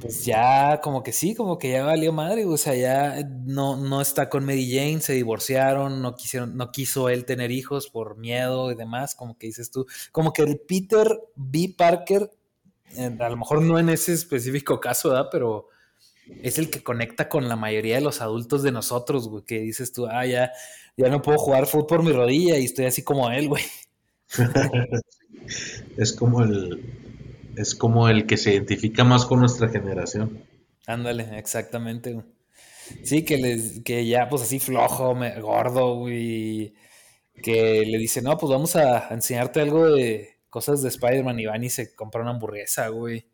pues 0.00 0.24
ya 0.24 0.80
como 0.82 1.02
que 1.02 1.12
sí, 1.12 1.34
como 1.34 1.58
que 1.58 1.70
ya 1.70 1.84
valió 1.84 2.12
madre, 2.12 2.44
o 2.44 2.56
sea, 2.56 2.74
ya 2.74 3.22
no, 3.44 3.76
no 3.76 4.00
está 4.00 4.28
con 4.28 4.44
Mary 4.44 4.70
Jane, 4.70 5.00
se 5.00 5.14
divorciaron, 5.14 6.02
no 6.02 6.14
quisieron, 6.14 6.56
no 6.56 6.70
quiso 6.70 7.08
él 7.08 7.24
tener 7.24 7.50
hijos 7.50 7.88
por 7.88 8.16
miedo 8.16 8.70
y 8.70 8.74
demás, 8.74 9.14
como 9.14 9.38
que 9.38 9.46
dices 9.46 9.70
tú, 9.70 9.86
como 10.12 10.32
que 10.32 10.42
el 10.42 10.58
Peter 10.58 11.08
B. 11.34 11.74
Parker, 11.76 12.30
a 13.18 13.28
lo 13.28 13.36
mejor 13.36 13.62
no 13.62 13.78
en 13.78 13.88
ese 13.88 14.12
específico 14.12 14.80
caso, 14.80 15.10
¿verdad? 15.10 15.28
Pero 15.32 15.68
es 16.42 16.58
el 16.58 16.70
que 16.70 16.82
conecta 16.82 17.28
con 17.28 17.48
la 17.48 17.56
mayoría 17.56 17.96
de 17.96 18.02
los 18.02 18.20
adultos 18.20 18.62
de 18.62 18.72
nosotros, 18.72 19.28
güey, 19.28 19.44
que 19.44 19.60
dices 19.60 19.92
tú, 19.92 20.06
ah, 20.06 20.26
ya, 20.26 20.52
ya 20.96 21.08
no 21.08 21.22
puedo 21.22 21.38
jugar 21.38 21.66
fútbol 21.66 21.86
por 21.86 22.02
mi 22.02 22.12
rodilla 22.12 22.58
y 22.58 22.64
estoy 22.64 22.84
así 22.84 23.02
como 23.02 23.30
él, 23.30 23.48
güey. 23.48 23.64
es 25.96 26.12
como 26.12 26.42
el, 26.42 26.82
es 27.56 27.74
como 27.74 28.08
el 28.08 28.26
que 28.26 28.36
se 28.36 28.52
identifica 28.52 29.04
más 29.04 29.24
con 29.24 29.40
nuestra 29.40 29.68
generación. 29.68 30.44
Ándale, 30.86 31.38
exactamente. 31.38 32.22
Sí, 33.02 33.24
que, 33.24 33.38
les, 33.38 33.80
que 33.80 34.06
ya 34.06 34.28
pues 34.28 34.42
así 34.42 34.58
flojo, 34.58 35.16
gordo, 35.40 35.96
güey. 35.96 36.74
Que 37.42 37.84
le 37.86 37.98
dice, 37.98 38.22
no, 38.22 38.38
pues 38.38 38.50
vamos 38.50 38.76
a 38.76 39.08
enseñarte 39.08 39.60
algo 39.60 39.90
de 39.90 40.36
cosas 40.48 40.82
de 40.82 40.88
Spider-Man 40.88 41.38
y 41.40 41.46
van 41.46 41.64
y 41.64 41.70
se 41.70 41.94
compra 41.94 42.22
una 42.22 42.30
hamburguesa, 42.30 42.88
güey. 42.88 43.26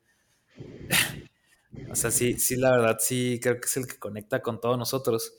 o 1.91 1.95
sea, 1.95 2.11
sí, 2.11 2.39
sí, 2.39 2.57
la 2.57 2.73
verdad, 2.73 2.97
sí, 3.01 3.39
creo 3.43 3.61
que 3.61 3.67
es 3.67 3.77
el 3.77 3.87
que 3.87 3.99
conecta 3.99 4.41
con 4.41 4.61
todos 4.61 4.79
nosotros. 4.79 5.35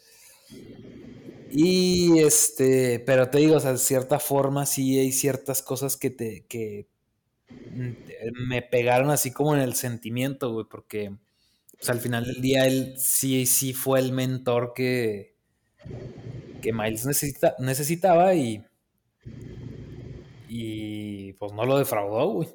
Y 1.51 2.19
este, 2.19 2.99
pero 2.99 3.29
te 3.29 3.39
digo, 3.39 3.57
o 3.57 3.59
sea, 3.59 3.73
de 3.73 3.77
cierta 3.77 4.19
forma 4.19 4.65
sí 4.65 4.97
hay 4.97 5.11
ciertas 5.11 5.61
cosas 5.61 5.97
que 5.97 6.09
te, 6.09 6.45
que 6.47 6.87
me 8.47 8.61
pegaron 8.61 9.09
así 9.09 9.31
como 9.31 9.55
en 9.55 9.61
el 9.61 9.73
sentimiento, 9.73 10.51
güey, 10.51 10.65
porque 10.69 11.15
pues, 11.71 11.89
al 11.89 11.99
final 11.99 12.25
del 12.25 12.41
día 12.41 12.65
él 12.65 12.93
sí, 12.97 13.45
sí 13.45 13.73
fue 13.73 13.99
el 13.99 14.11
mentor 14.11 14.73
que, 14.75 15.35
que 16.61 16.73
Miles 16.73 17.05
necesita, 17.05 17.55
necesitaba 17.59 18.33
y, 18.35 18.63
y 20.47 21.33
pues 21.33 21.53
no 21.53 21.65
lo 21.65 21.77
defraudó, 21.77 22.27
güey. 22.29 22.49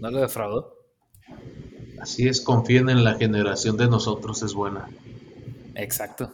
No 0.00 0.10
lo 0.10 0.20
defraudó. 0.20 0.76
Así 2.00 2.28
es, 2.28 2.40
confíen 2.40 2.88
en 2.90 3.04
la 3.04 3.14
generación 3.14 3.76
de 3.76 3.88
nosotros, 3.88 4.42
es 4.42 4.52
buena. 4.52 4.88
Exacto 5.74 6.32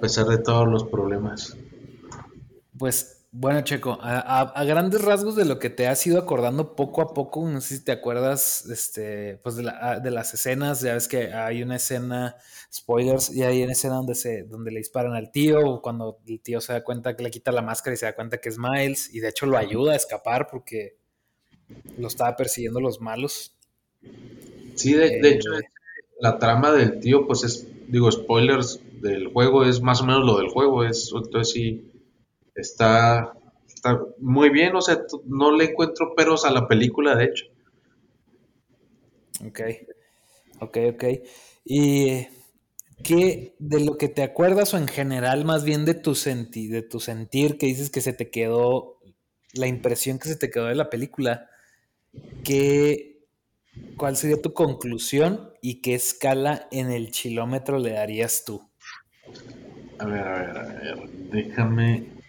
pesar 0.00 0.24
de 0.28 0.38
todos 0.38 0.66
los 0.66 0.84
problemas. 0.84 1.54
Pues 2.78 3.19
bueno, 3.32 3.60
Checo, 3.62 3.96
a, 4.02 4.64
grandes 4.64 5.02
rasgos 5.02 5.36
de 5.36 5.44
lo 5.44 5.60
que 5.60 5.70
te 5.70 5.86
has 5.86 6.04
ido 6.04 6.18
acordando 6.18 6.74
poco 6.74 7.00
a 7.00 7.14
poco, 7.14 7.48
no 7.48 7.60
sé 7.60 7.76
si 7.76 7.84
te 7.84 7.92
acuerdas 7.92 8.66
este, 8.66 9.36
pues 9.36 9.54
de, 9.54 9.62
las 9.62 10.34
escenas, 10.34 10.80
ya 10.80 10.94
ves 10.94 11.06
que 11.06 11.32
hay 11.32 11.62
una 11.62 11.76
escena, 11.76 12.36
spoilers, 12.72 13.32
y 13.32 13.44
hay 13.44 13.62
una 13.62 13.72
escena 13.72 13.94
donde, 13.94 14.16
se, 14.16 14.42
donde 14.42 14.72
le 14.72 14.78
disparan 14.78 15.14
al 15.14 15.30
tío, 15.30 15.80
cuando 15.80 16.18
el 16.26 16.40
tío 16.40 16.60
se 16.60 16.72
da 16.72 16.82
cuenta 16.82 17.14
que 17.14 17.22
le 17.22 17.30
quita 17.30 17.52
la 17.52 17.62
máscara 17.62 17.94
y 17.94 17.98
se 17.98 18.06
da 18.06 18.16
cuenta 18.16 18.38
que 18.38 18.48
es 18.48 18.58
Miles, 18.58 19.14
y 19.14 19.20
de 19.20 19.28
hecho 19.28 19.46
lo 19.46 19.56
ayuda 19.56 19.92
a 19.92 19.96
escapar 19.96 20.48
porque 20.50 20.96
lo 21.98 22.08
estaba 22.08 22.34
persiguiendo 22.34 22.80
los 22.80 23.00
malos. 23.00 23.54
Sí, 24.74 24.94
de, 24.94 25.20
de 25.20 25.28
hecho, 25.30 25.54
eh, 25.54 25.62
la 26.18 26.38
trama 26.38 26.72
del 26.72 26.98
tío, 26.98 27.28
pues 27.28 27.44
es, 27.44 27.68
digo, 27.86 28.10
spoilers, 28.10 28.80
del 29.00 29.28
juego 29.28 29.64
es 29.64 29.80
más 29.80 30.00
o 30.02 30.06
menos 30.06 30.24
lo 30.24 30.36
del 30.38 30.48
juego, 30.48 30.84
es, 30.84 31.12
entonces 31.14 31.52
sí, 31.52 31.89
está, 32.60 33.32
está 33.66 34.00
muy 34.18 34.50
bien, 34.50 34.76
o 34.76 34.82
sea, 34.82 35.02
no 35.24 35.56
le 35.56 35.64
encuentro 35.64 36.14
peros 36.14 36.44
a 36.44 36.50
la 36.50 36.68
película, 36.68 37.16
de 37.16 37.24
hecho. 37.24 37.46
Ok, 39.46 39.60
ok, 40.60 40.78
ok. 40.94 41.04
¿Y 41.64 42.26
qué 43.02 43.54
de 43.58 43.80
lo 43.80 43.96
que 43.96 44.08
te 44.08 44.22
acuerdas 44.22 44.74
o 44.74 44.78
en 44.78 44.88
general 44.88 45.44
más 45.44 45.64
bien 45.64 45.84
de 45.84 45.94
tu, 45.94 46.14
senti 46.14 46.68
de 46.68 46.82
tu 46.82 47.00
sentir 47.00 47.56
que 47.56 47.66
dices 47.66 47.90
que 47.90 48.00
se 48.00 48.12
te 48.12 48.30
quedó, 48.30 48.98
la 49.54 49.66
impresión 49.66 50.18
que 50.18 50.28
se 50.28 50.36
te 50.36 50.50
quedó 50.50 50.66
de 50.66 50.74
la 50.74 50.90
película, 50.90 51.48
¿qué, 52.44 53.24
¿cuál 53.96 54.16
sería 54.16 54.40
tu 54.40 54.52
conclusión 54.52 55.52
y 55.62 55.80
qué 55.80 55.94
escala 55.94 56.68
en 56.70 56.90
el 56.90 57.10
kilómetro 57.10 57.78
le 57.78 57.92
darías 57.92 58.44
tú? 58.44 58.60
A 59.98 60.04
ver, 60.04 60.26
a 60.26 60.38
ver, 60.38 60.58
a 60.58 60.62
ver, 60.94 61.08
déjame 61.30 62.19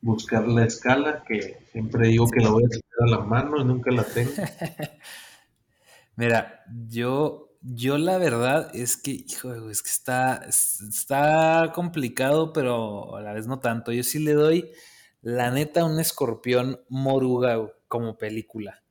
buscar 0.00 0.46
la 0.46 0.66
escala 0.66 1.24
que 1.26 1.66
siempre 1.72 2.08
digo 2.08 2.28
que 2.28 2.40
la 2.40 2.50
voy 2.50 2.64
a 2.64 2.68
tener 2.68 2.84
a 3.00 3.06
la 3.06 3.18
mano 3.20 3.60
y 3.60 3.64
nunca 3.64 3.90
la 3.90 4.04
tengo. 4.04 4.32
Mira, 6.16 6.62
yo, 6.88 7.56
yo 7.62 7.98
la 7.98 8.18
verdad 8.18 8.70
es 8.74 8.96
que, 8.96 9.10
hijo, 9.12 9.70
es 9.70 9.82
que 9.82 9.90
está, 9.90 10.44
está 10.46 11.72
complicado, 11.74 12.52
pero 12.52 13.16
a 13.16 13.22
la 13.22 13.32
vez 13.32 13.46
no 13.46 13.60
tanto. 13.60 13.92
Yo 13.92 14.02
sí 14.04 14.18
le 14.18 14.34
doy, 14.34 14.70
la 15.22 15.50
neta, 15.50 15.84
un 15.84 15.98
escorpión 15.98 16.80
moruga 16.88 17.58
como 17.88 18.18
película. 18.18 18.82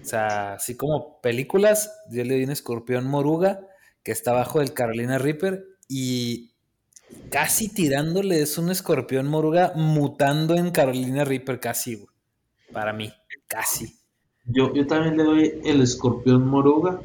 O 0.00 0.04
sea, 0.04 0.54
así 0.54 0.76
como 0.76 1.20
películas, 1.20 1.90
yo 2.10 2.22
le 2.22 2.34
doy 2.34 2.44
un 2.44 2.50
escorpión 2.50 3.06
moruga 3.06 3.66
que 4.02 4.12
está 4.12 4.30
abajo 4.30 4.60
del 4.60 4.72
Carolina 4.72 5.18
Reaper 5.18 5.64
y 5.88 6.49
casi 7.30 7.72
tirándole 7.72 8.42
es 8.42 8.58
un 8.58 8.70
escorpión 8.70 9.26
moruga 9.26 9.72
mutando 9.74 10.54
en 10.54 10.70
Carolina 10.70 11.24
Reaper 11.24 11.60
casi, 11.60 12.04
Para 12.72 12.92
mí, 12.92 13.12
casi. 13.46 13.96
Yo, 14.44 14.72
yo 14.74 14.86
también 14.86 15.16
le 15.16 15.24
doy 15.24 15.60
el 15.64 15.80
escorpión 15.80 16.46
moruga. 16.46 17.00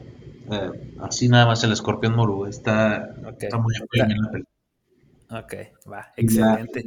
Eh, 0.51 0.93
así 0.99 1.27
nada 1.27 1.45
más 1.45 1.63
el 1.63 1.71
escorpión 1.71 2.15
moruga. 2.15 2.49
Está, 2.49 3.15
muy 3.21 3.73
bien 3.91 4.45
Ok, 5.29 5.53
va, 5.91 6.13
excelente. 6.17 6.83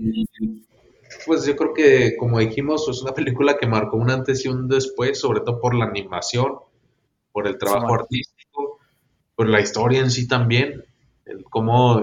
Pues 1.27 1.45
yo 1.47 1.57
creo 1.57 1.75
que, 1.75 2.17
como 2.17 2.39
dijimos, 2.39 2.89
es 2.89 3.03
una 3.03 3.13
película 3.13 3.57
que 3.57 3.67
marcó 3.67 3.97
un 3.97 4.11
antes 4.11 4.45
y 4.45 4.49
un 4.49 4.69
después, 4.69 5.19
sobre 5.19 5.41
todo 5.41 5.61
por 5.61 5.75
la 5.75 5.87
animación, 5.87 6.53
por 7.33 7.47
el 7.47 7.57
trabajo 7.57 7.95
artístico 7.95 8.79
pues 9.39 9.49
la 9.51 9.61
historia 9.61 10.01
en 10.01 10.11
sí 10.11 10.27
también, 10.27 10.85
el 11.25 11.45
cómo, 11.45 12.03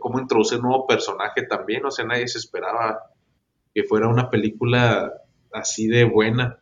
cómo 0.00 0.20
introducir 0.20 0.58
un 0.58 0.64
nuevo 0.64 0.86
personaje 0.86 1.42
también, 1.42 1.84
o 1.84 1.90
sea, 1.90 2.04
nadie 2.04 2.28
se 2.28 2.38
esperaba 2.38 2.98
que 3.74 3.84
fuera 3.84 4.08
una 4.08 4.30
película 4.30 5.12
así 5.52 5.86
de 5.88 6.04
buena. 6.04 6.60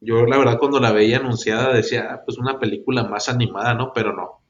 Yo 0.00 0.26
la 0.26 0.36
verdad 0.36 0.58
cuando 0.58 0.80
la 0.80 0.92
veía 0.92 1.18
anunciada 1.18 1.72
decía, 1.72 2.08
ah, 2.10 2.22
pues 2.24 2.38
una 2.38 2.58
película 2.58 3.04
más 3.04 3.28
animada, 3.28 3.74
¿no? 3.74 3.92
Pero 3.94 4.14
no. 4.14 4.42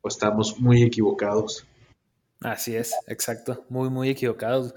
Pues 0.00 0.14
estamos 0.14 0.58
muy 0.58 0.82
equivocados. 0.82 1.66
Así 2.40 2.76
es, 2.76 2.94
exacto, 3.06 3.64
muy, 3.70 3.88
muy 3.88 4.10
equivocados. 4.10 4.74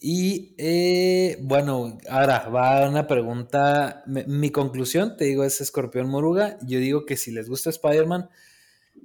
Y 0.00 0.54
eh, 0.58 1.38
bueno, 1.42 1.98
ahora 2.08 2.48
va 2.48 2.88
una 2.88 3.06
pregunta. 3.06 4.04
Mi, 4.06 4.50
conclusión, 4.50 5.16
te 5.16 5.24
digo, 5.24 5.42
es 5.42 5.60
Escorpión 5.60 6.08
Moruga. 6.08 6.56
Yo 6.62 6.78
digo 6.78 7.04
que 7.06 7.16
si 7.16 7.32
les 7.32 7.48
gusta 7.48 7.70
Spider-Man, 7.70 8.30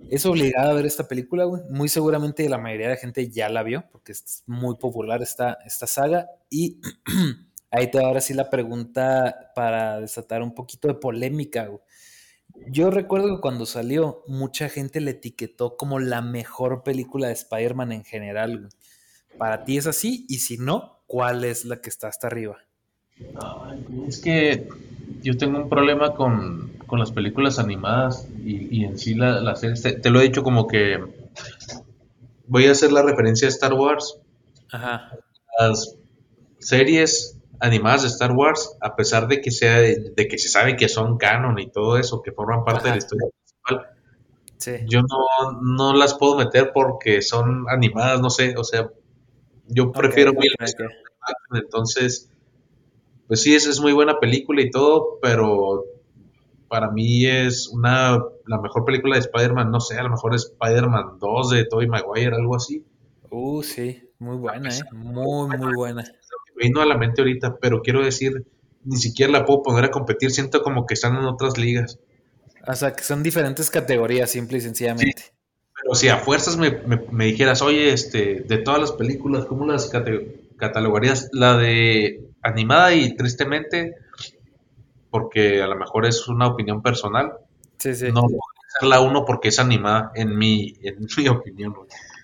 es 0.10 0.26
obligado 0.26 0.72
a 0.72 0.74
ver 0.74 0.86
esta 0.86 1.08
película, 1.08 1.46
Muy 1.70 1.89
seguramente 1.89 2.48
la 2.50 2.58
mayoría 2.58 2.88
de 2.88 2.94
la 2.96 3.00
gente 3.00 3.30
ya 3.30 3.50
la 3.50 3.63
vio, 3.63 3.86
porque 3.91 4.12
es 4.12 4.44
muy 4.46 4.76
popular 4.76 5.22
esta, 5.22 5.58
esta 5.65 5.88
saga. 5.88 6.30
Y 6.50 6.80
ahí 7.72 7.89
te 7.89 8.00
ahora 8.00 8.22
sí 8.22 8.34
la 8.34 8.50
pregunta 8.50 9.52
para 9.56 10.00
desatar 10.00 10.41
un 10.41 10.54
poquito 10.54 10.88
de 10.88 10.96
polémica, 10.96 11.68
güey. 11.68 11.82
Yo 12.68 12.89
recuerdo 12.89 13.36
que 13.36 13.41
cuando 13.41 13.65
salió, 13.65 14.24
mucha 14.28 14.70
gente 14.70 15.02
le 15.02 15.12
etiquetó 15.12 15.76
como 15.76 16.00
la 16.00 16.22
mejor 16.22 16.84
película 16.84 17.28
de 17.28 17.34
Spider-Man 17.34 17.91
en 17.91 18.04
general. 18.06 18.70
¿Para 19.38 19.65
ti 19.65 19.78
es 19.78 19.88
así? 19.88 20.26
Y 20.30 20.38
si 20.39 20.58
no, 20.58 21.02
¿cuál 21.06 21.44
es 21.44 21.65
la 21.65 21.82
que 21.82 21.89
está 21.89 22.08
hasta 22.08 22.28
arriba? 22.28 22.58
es 24.08 24.20
que 24.20 24.68
yo 25.22 25.38
tengo 25.38 25.60
un 25.60 25.70
problema 25.70 26.13
con, 26.13 26.75
las 26.92 27.12
películas 27.12 27.60
animadas 27.60 28.27
y, 28.44 28.83
en 28.83 28.98
sí 28.98 29.15
la, 29.15 29.40
la 29.42 29.56
serie. 29.56 29.81
Te, 29.81 29.94
te, 29.94 30.10
lo 30.10 30.19
he 30.19 30.23
dicho 30.23 30.44
como 30.44 30.67
que 30.67 31.00
voy 32.48 32.67
a 32.67 32.71
hacer 32.71 32.92
la 32.92 33.02
referencia 33.02 33.48
a 33.48 33.50
Star 33.50 33.73
Wars. 33.73 34.19
Ajá. 34.71 35.17
Las 35.60 35.98
series 36.60 37.40
animadas 37.60 38.04
de 38.04 38.08
Star 38.10 38.31
Wars, 38.31 38.75
a 38.81 38.96
pesar 38.96 39.27
de 39.27 39.42
que 39.42 39.52
sea 39.52 39.79
de, 39.79 40.13
que 40.15 40.38
se 40.38 40.50
sabe 40.50 40.75
que 40.75 40.90
son 40.90 41.17
canon 41.17 41.60
y 41.60 41.69
todo 41.69 41.98
eso, 41.98 42.21
que 42.21 42.31
forman 42.31 42.63
parte 42.63 42.86
de 42.86 42.92
la 42.92 42.98
historia 42.98 43.27
principal, 43.29 44.88
yo 44.88 45.02
no, 45.02 45.62
no, 45.62 45.94
las 45.94 46.15
puedo 46.15 46.38
meter 46.38 46.71
porque 46.73 47.21
son 47.21 47.65
animadas, 47.69 48.19
no 48.21 48.29
sé, 48.29 48.56
o 48.58 48.63
sea, 48.63 48.90
yo 49.67 49.92
prefiero 49.92 50.33
mil 50.33 50.52
entonces, 51.54 52.29
pues 53.27 53.42
sí, 53.42 53.56
es, 53.56 53.65
es 53.65 53.79
muy 53.79 53.94
buena 53.94 54.19
película 54.19 54.62
y 54.62 54.69
todo, 54.69 55.19
pero 55.21 55.86
para 56.76 56.92
mí 56.92 57.26
es 57.26 57.69
una 57.69 58.19
la 58.48 58.62
mejor 58.62 58.84
película 58.84 59.15
de 59.15 59.21
Spider-Man, 59.21 59.71
no 59.71 59.80
sé, 59.80 59.98
a 59.98 60.04
lo 60.04 60.10
mejor 60.10 60.36
es 60.36 60.52
Spider-Man 60.52 61.19
2 61.19 61.50
de 61.52 61.65
Tobey 61.65 61.88
Maguire, 61.88 62.36
algo 62.36 62.56
así. 62.56 62.84
Uh, 63.30 63.63
sí, 63.63 64.04
muy 64.19 64.36
buena, 64.36 64.69
eh, 64.69 64.82
muy, 64.92 65.58
muy 65.58 65.73
buena 65.73 66.04
vino 66.56 66.82
a 66.82 66.86
la 66.86 66.98
mente 66.98 67.21
ahorita, 67.21 67.58
pero 67.58 67.82
quiero 67.82 68.04
decir, 68.04 68.46
ni 68.84 68.98
siquiera 68.98 69.32
la 69.32 69.46
puedo 69.46 69.63
poner 69.63 69.86
a 69.86 69.92
competir, 69.92 70.32
siento 70.32 70.62
como 70.62 70.86
que 70.86 70.94
están 70.94 71.15
en 71.15 71.26
otras 71.26 71.58
ligas. 71.58 72.00
O 72.67 72.73
sea, 72.73 72.94
que 72.94 73.04
son 73.04 73.21
diferentes 73.21 73.69
categorías, 73.69 74.32
simple 74.32 74.58
y 74.58 74.62
sencillamente. 74.62 75.34
pero 75.82 75.96
si 75.96 76.08
a 76.08 76.17
fuerzas 76.17 76.58
me, 76.58 77.26
dijeras, 77.26 77.62
oye, 77.62 77.94
este, 77.94 78.44
de 78.48 78.58
todas 78.58 78.80
las 78.80 78.92
películas, 78.94 79.46
¿cómo 79.46 79.65
las 79.65 79.92
catalogarías? 80.58 81.30
La 81.32 81.58
de 81.58 82.26
animada 82.42 82.94
y 82.94 83.15
tristemente, 83.15 83.96
porque 85.16 85.62
a 85.62 85.68
lo 85.68 85.78
mejor 85.78 86.06
es 86.06 86.28
una 86.28 86.46
opinión 86.46 86.82
personal. 86.82 87.32
Sí, 87.78 87.96
sí. 87.96 88.12
No 88.12 88.28
la 88.82 89.00
uno 89.00 89.24
porque 89.24 89.48
es 89.48 89.60
animada, 89.60 90.12
en 90.13 90.38
mi, 90.38 90.74
en 90.82 91.08
mi 91.18 91.28
opinión. 91.30 91.74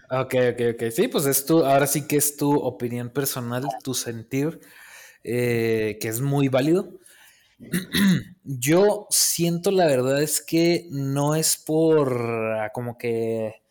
Ok, 0.10 0.36
ok, 0.52 0.62
ok. 0.74 0.90
Sí, 0.92 1.08
pues 1.08 1.26
es 1.26 1.46
tu, 1.46 1.64
ahora 1.64 1.88
sí 1.88 2.06
que 2.06 2.18
es 2.18 2.36
tu 2.36 2.54
opinión 2.54 3.10
personal, 3.10 3.64
tu 3.82 3.94
sentir, 3.94 4.60
eh, 5.24 5.98
que 6.02 6.10
es 6.10 6.20
muy 6.20 6.50
válido. 6.50 6.90
Yo 8.44 9.08
siento 9.10 9.72
la 9.72 9.86
verdad 9.86 10.22
es 10.22 10.42
que 10.42 10.90
no 10.92 11.36
es 11.36 11.56
por 11.56 12.12
ah, 12.60 12.72
como 12.74 12.98
que 12.98 13.62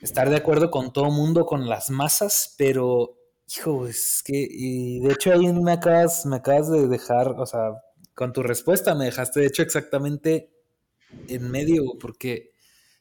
estar 0.00 0.30
de 0.30 0.36
acuerdo 0.36 0.72
con 0.72 0.92
todo 0.92 1.12
mundo, 1.12 1.46
con 1.46 1.68
las 1.68 1.90
masas, 1.90 2.56
pero 2.58 3.14
hijo, 3.56 3.86
es 3.86 4.20
que, 4.24 4.48
y 4.50 4.98
de 4.98 5.12
hecho 5.12 5.32
ahí 5.32 5.52
me 5.52 5.70
acabas, 5.70 6.26
me 6.26 6.34
acabas 6.34 6.68
de 6.72 6.88
dejar, 6.88 7.28
o 7.38 7.46
sea, 7.46 7.70
con 8.14 8.32
tu 8.32 8.42
respuesta 8.42 8.94
me 8.94 9.06
dejaste 9.06 9.40
de 9.40 9.46
hecho 9.46 9.62
exactamente 9.62 10.50
en 11.28 11.50
medio, 11.50 11.98
porque 12.00 12.52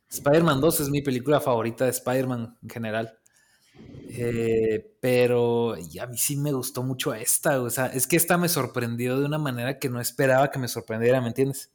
Spider-Man 0.09 0.61
2 0.61 0.79
es 0.81 0.89
mi 0.89 1.01
película 1.01 1.39
favorita 1.39 1.85
de 1.85 1.91
Spider-Man 1.91 2.57
en 2.61 2.69
general. 2.69 3.17
Eh, 4.09 4.95
pero 4.99 5.73
a 5.73 6.05
mí 6.05 6.17
sí 6.17 6.37
me 6.37 6.51
gustó 6.51 6.83
mucho 6.83 7.13
esta, 7.15 7.59
o 7.59 7.69
sea, 7.71 7.87
es 7.87 8.05
que 8.05 8.15
esta 8.15 8.37
me 8.37 8.47
sorprendió 8.47 9.19
de 9.19 9.25
una 9.25 9.39
manera 9.39 9.79
que 9.79 9.89
no 9.89 9.99
esperaba 9.99 10.51
que 10.51 10.59
me 10.59 10.67
sorprendiera, 10.67 11.19
¿me 11.21 11.29
entiendes? 11.29 11.71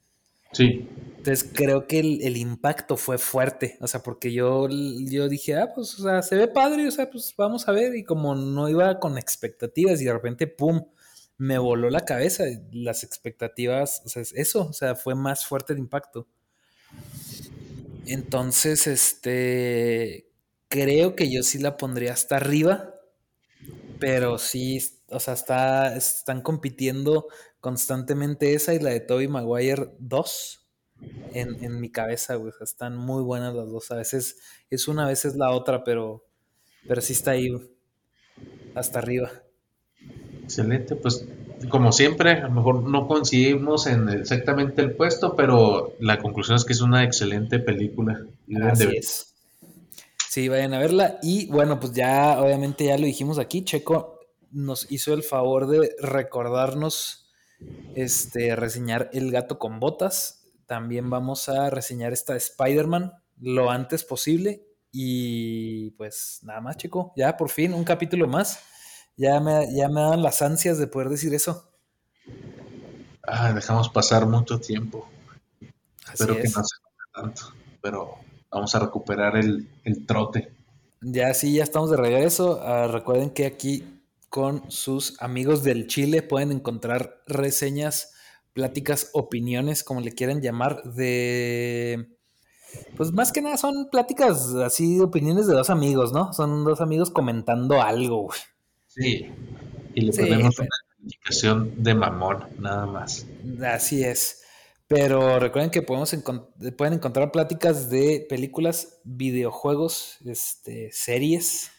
Sí. 0.52 0.88
Entonces 1.16 1.50
creo 1.52 1.88
que 1.88 1.98
el, 1.98 2.36
impacto 2.36 2.96
fue 2.96 3.18
fuerte, 3.18 3.76
o 3.80 3.88
sea, 3.88 4.02
porque 4.02 4.32
yo, 4.32 4.68
yo 4.68 5.28
dije, 5.28 5.56
ah, 5.56 5.72
pues, 5.74 5.98
o 5.98 6.02
sea, 6.04 6.22
se 6.22 6.36
ve 6.36 6.46
padre, 6.46 6.86
o 6.86 6.90
sea, 6.92 7.10
pues 7.10 7.34
vamos 7.36 7.66
a 7.66 7.72
ver, 7.72 7.96
y 7.96 8.04
como 8.04 8.36
no 8.36 8.68
iba 8.68 9.00
con 9.00 9.18
expectativas 9.18 10.00
y 10.00 10.04
de 10.04 10.12
repente, 10.12 10.46
¡pum!, 10.46 10.84
me 11.38 11.56
voló 11.58 11.88
la 11.88 12.04
cabeza, 12.04 12.44
las 12.72 13.04
expectativas, 13.04 14.02
o 14.04 14.08
sea, 14.08 14.22
eso, 14.34 14.66
o 14.66 14.72
sea, 14.72 14.96
fue 14.96 15.14
más 15.14 15.46
fuerte 15.46 15.72
el 15.72 15.78
impacto. 15.78 16.26
Entonces, 18.06 18.86
este, 18.86 20.28
creo 20.68 21.14
que 21.14 21.30
yo 21.30 21.42
sí 21.42 21.58
la 21.58 21.76
pondría 21.76 22.12
hasta 22.12 22.36
arriba, 22.36 22.94
pero 24.00 24.38
sí, 24.38 24.82
o 25.08 25.20
sea, 25.20 25.34
está, 25.34 25.96
están 25.96 26.42
compitiendo 26.42 27.28
constantemente 27.60 28.54
esa 28.54 28.74
y 28.74 28.80
la 28.80 28.90
de 28.90 29.00
Toby 29.00 29.28
Maguire 29.28 29.90
2 29.98 30.66
en, 31.32 31.80
mi 31.80 31.90
cabeza, 31.90 32.34
güey. 32.34 32.52
están 32.60 32.96
muy 32.96 33.22
buenas 33.22 33.54
las 33.54 33.68
dos. 33.68 33.90
A 33.90 33.96
veces 33.96 34.38
es 34.70 34.88
una, 34.88 35.04
a 35.04 35.08
veces 35.08 35.36
la 35.36 35.50
otra, 35.52 35.84
pero, 35.84 36.24
pero 36.86 37.00
sí 37.00 37.12
está 37.12 37.32
ahí, 37.32 37.50
hasta 38.74 38.98
arriba. 38.98 39.30
Excelente, 40.58 40.96
pues 40.96 41.24
como 41.68 41.92
siempre, 41.92 42.32
a 42.32 42.48
lo 42.48 42.50
mejor 42.50 42.82
no 42.82 43.06
coincidimos 43.06 43.86
en 43.86 44.08
exactamente 44.08 44.82
el 44.82 44.96
puesto, 44.96 45.36
pero 45.36 45.94
la 46.00 46.18
conclusión 46.18 46.56
es 46.56 46.64
que 46.64 46.72
es 46.72 46.80
una 46.80 47.04
excelente 47.04 47.58
película. 47.60 48.24
Así 48.62 48.88
es. 48.96 49.34
Sí, 50.28 50.48
vayan 50.48 50.74
a 50.74 50.78
verla. 50.78 51.18
Y 51.22 51.46
bueno, 51.46 51.78
pues 51.78 51.92
ya, 51.92 52.40
obviamente 52.40 52.86
ya 52.86 52.98
lo 52.98 53.06
dijimos 53.06 53.38
aquí, 53.38 53.64
Checo 53.64 54.18
nos 54.50 54.90
hizo 54.90 55.14
el 55.14 55.22
favor 55.22 55.68
de 55.68 55.94
recordarnos 56.00 57.30
este, 57.94 58.56
reseñar 58.56 59.10
El 59.12 59.30
gato 59.30 59.58
con 59.58 59.78
botas. 59.78 60.46
También 60.66 61.08
vamos 61.08 61.48
a 61.48 61.70
reseñar 61.70 62.12
esta 62.12 62.34
Spider-Man 62.36 63.12
lo 63.40 63.70
antes 63.70 64.04
posible. 64.04 64.64
Y 64.90 65.90
pues 65.92 66.40
nada 66.42 66.60
más, 66.60 66.76
Checo, 66.76 67.12
ya 67.16 67.36
por 67.36 67.50
fin 67.50 67.74
un 67.74 67.84
capítulo 67.84 68.26
más. 68.26 68.60
Ya 69.18 69.40
me, 69.40 69.66
ya 69.74 69.88
me 69.88 70.00
dan 70.00 70.22
las 70.22 70.42
ansias 70.42 70.78
de 70.78 70.86
poder 70.86 71.08
decir 71.08 71.34
eso. 71.34 71.68
Ah, 73.26 73.52
dejamos 73.52 73.88
pasar 73.88 74.26
mucho 74.26 74.60
tiempo. 74.60 75.08
Espero 76.12 76.36
que 76.36 76.44
no 76.44 76.62
se 76.62 76.76
tanto, 77.12 77.42
pero 77.82 78.14
vamos 78.48 78.74
a 78.76 78.78
recuperar 78.78 79.36
el, 79.36 79.66
trote. 80.06 80.52
Ya 81.00 81.34
sí, 81.34 81.54
ya 81.54 81.64
estamos 81.64 81.90
de 81.90 81.96
regreso. 81.96 82.60
Ah, 82.62 82.86
recuerden 82.86 83.30
que 83.30 83.46
aquí 83.46 84.02
con 84.28 84.70
sus 84.70 85.20
amigos 85.20 85.64
del 85.64 85.88
Chile 85.88 86.22
pueden 86.22 86.52
encontrar 86.52 87.20
reseñas, 87.26 88.14
pláticas, 88.52 89.10
opiniones, 89.14 89.82
como 89.82 90.00
le 90.00 90.12
quieran 90.12 90.40
llamar, 90.40 90.82
de... 90.84 92.16
Pues 92.96 93.12
más 93.12 93.32
que 93.32 93.42
nada 93.42 93.56
son 93.56 93.88
pláticas 93.90 94.54
así, 94.54 95.00
opiniones 95.00 95.48
de 95.48 95.54
dos 95.54 95.70
amigos, 95.70 96.12
¿no? 96.12 96.32
Son 96.32 96.64
dos 96.64 96.80
amigos 96.80 97.10
comentando 97.10 97.82
algo. 97.82 98.28
Sí, 98.98 99.30
y 99.94 100.00
le 100.00 100.12
ponemos 100.12 100.58
una 100.58 100.68
calificación 100.96 101.82
de 101.82 101.94
mamón, 101.94 102.44
nada 102.58 102.86
más. 102.86 103.26
Así 103.62 104.02
es. 104.02 104.42
Pero 104.88 105.38
recuerden 105.38 105.70
que 105.70 105.82
podemos 105.82 106.16
pueden 106.76 106.94
encontrar 106.94 107.30
pláticas 107.30 107.90
de 107.90 108.26
películas, 108.28 109.00
videojuegos, 109.04 110.18
este, 110.24 110.90
series 110.92 111.70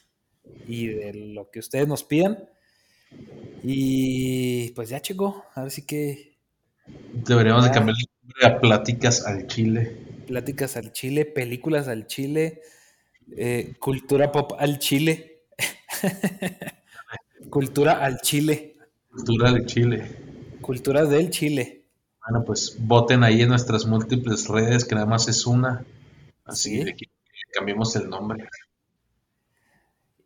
y 0.68 0.88
de 0.88 1.14
lo 1.14 1.50
que 1.50 1.60
ustedes 1.60 1.88
nos 1.88 2.04
pidan. 2.04 2.48
Y 3.64 4.72
pues 4.72 4.90
ya, 4.90 5.02
chico, 5.02 5.44
a 5.56 5.64
ver 5.64 5.72
si 5.72 5.86
que. 5.86 6.38
Deberíamos 7.14 7.66
de 7.66 7.72
cambiar 7.72 7.98
el 8.00 8.06
nombre 8.22 8.48
a 8.48 8.62
Pláticas 8.62 9.26
al 9.26 9.48
Chile. 9.48 9.98
Pláticas 10.28 10.78
al 10.78 10.94
Chile, 10.94 11.26
películas 11.26 11.88
al 11.88 12.08
Chile, 12.08 12.62
eh, 13.36 13.74
cultura 13.80 14.32
pop 14.32 14.54
al 14.58 14.80
Chile. 14.80 15.44
Cultura 17.50 18.04
al 18.04 18.20
Chile. 18.22 18.78
Cultura 19.12 19.52
del 19.52 19.66
Chile. 19.66 20.58
Cultura 20.62 21.06
del 21.06 21.30
Chile. 21.30 21.86
Bueno, 22.28 22.45
pues 22.45 22.76
voten 22.80 23.24
ahí 23.24 23.41
en 23.41 23.50
nuestras 23.50 23.86
múltiples 23.86 24.47
redes, 24.47 24.86
que 24.86 24.95
nada 24.95 25.08
más 25.08 25.28
es 25.28 25.45
una. 25.45 25.84
Así 26.45 26.84
que 26.86 27.10
cambiemos 27.54 27.95
el 27.95 28.10
nombre. 28.10 28.47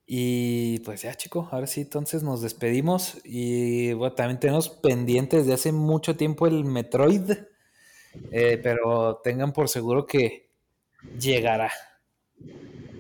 Y 0.05 0.79
pues 0.79 1.03
ya, 1.03 1.15
chico, 1.15 1.47
ahora 1.51 1.65
sí, 1.65 1.81
entonces 1.81 2.23
nos 2.23 2.41
despedimos. 2.41 3.19
Y 3.23 3.93
bueno, 3.93 4.15
también 4.15 4.39
tenemos 4.39 4.69
pendientes 4.69 5.45
de 5.45 5.53
hace 5.53 5.71
mucho 5.71 6.17
tiempo 6.17 6.45
el 6.45 6.65
Metroid. 6.65 7.31
Eh, 8.31 8.59
pero 8.61 9.21
tengan 9.23 9.53
por 9.53 9.69
seguro 9.69 10.05
que 10.05 10.51
llegará. 11.17 11.71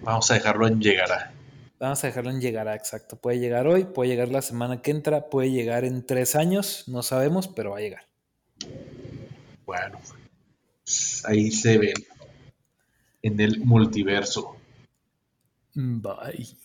Vamos 0.01 0.31
a 0.31 0.35
dejarlo 0.35 0.67
en 0.67 0.81
llegará. 0.81 1.32
Vamos 1.83 2.01
a 2.01 2.07
dejarlo 2.07 2.29
en 2.29 2.39
llegará, 2.39 2.75
exacto. 2.75 3.17
Puede 3.17 3.39
llegar 3.39 3.67
hoy, 3.67 3.83
puede 3.83 4.09
llegar 4.09 4.29
la 4.29 4.41
semana 4.41 4.81
que 4.81 4.89
entra, 4.89 5.29
puede 5.29 5.51
llegar 5.51 5.83
en 5.83 6.05
tres 6.05 6.33
años, 6.33 6.85
no 6.87 7.03
sabemos, 7.03 7.49
pero 7.49 7.71
va 7.71 7.79
a 7.79 7.81
llegar. 7.81 8.05
Bueno, 9.65 9.99
ahí 11.25 11.51
se 11.51 11.77
ven 11.77 11.95
en 13.21 13.37
el 13.37 13.59
multiverso. 13.65 14.55
Bye. 15.73 16.55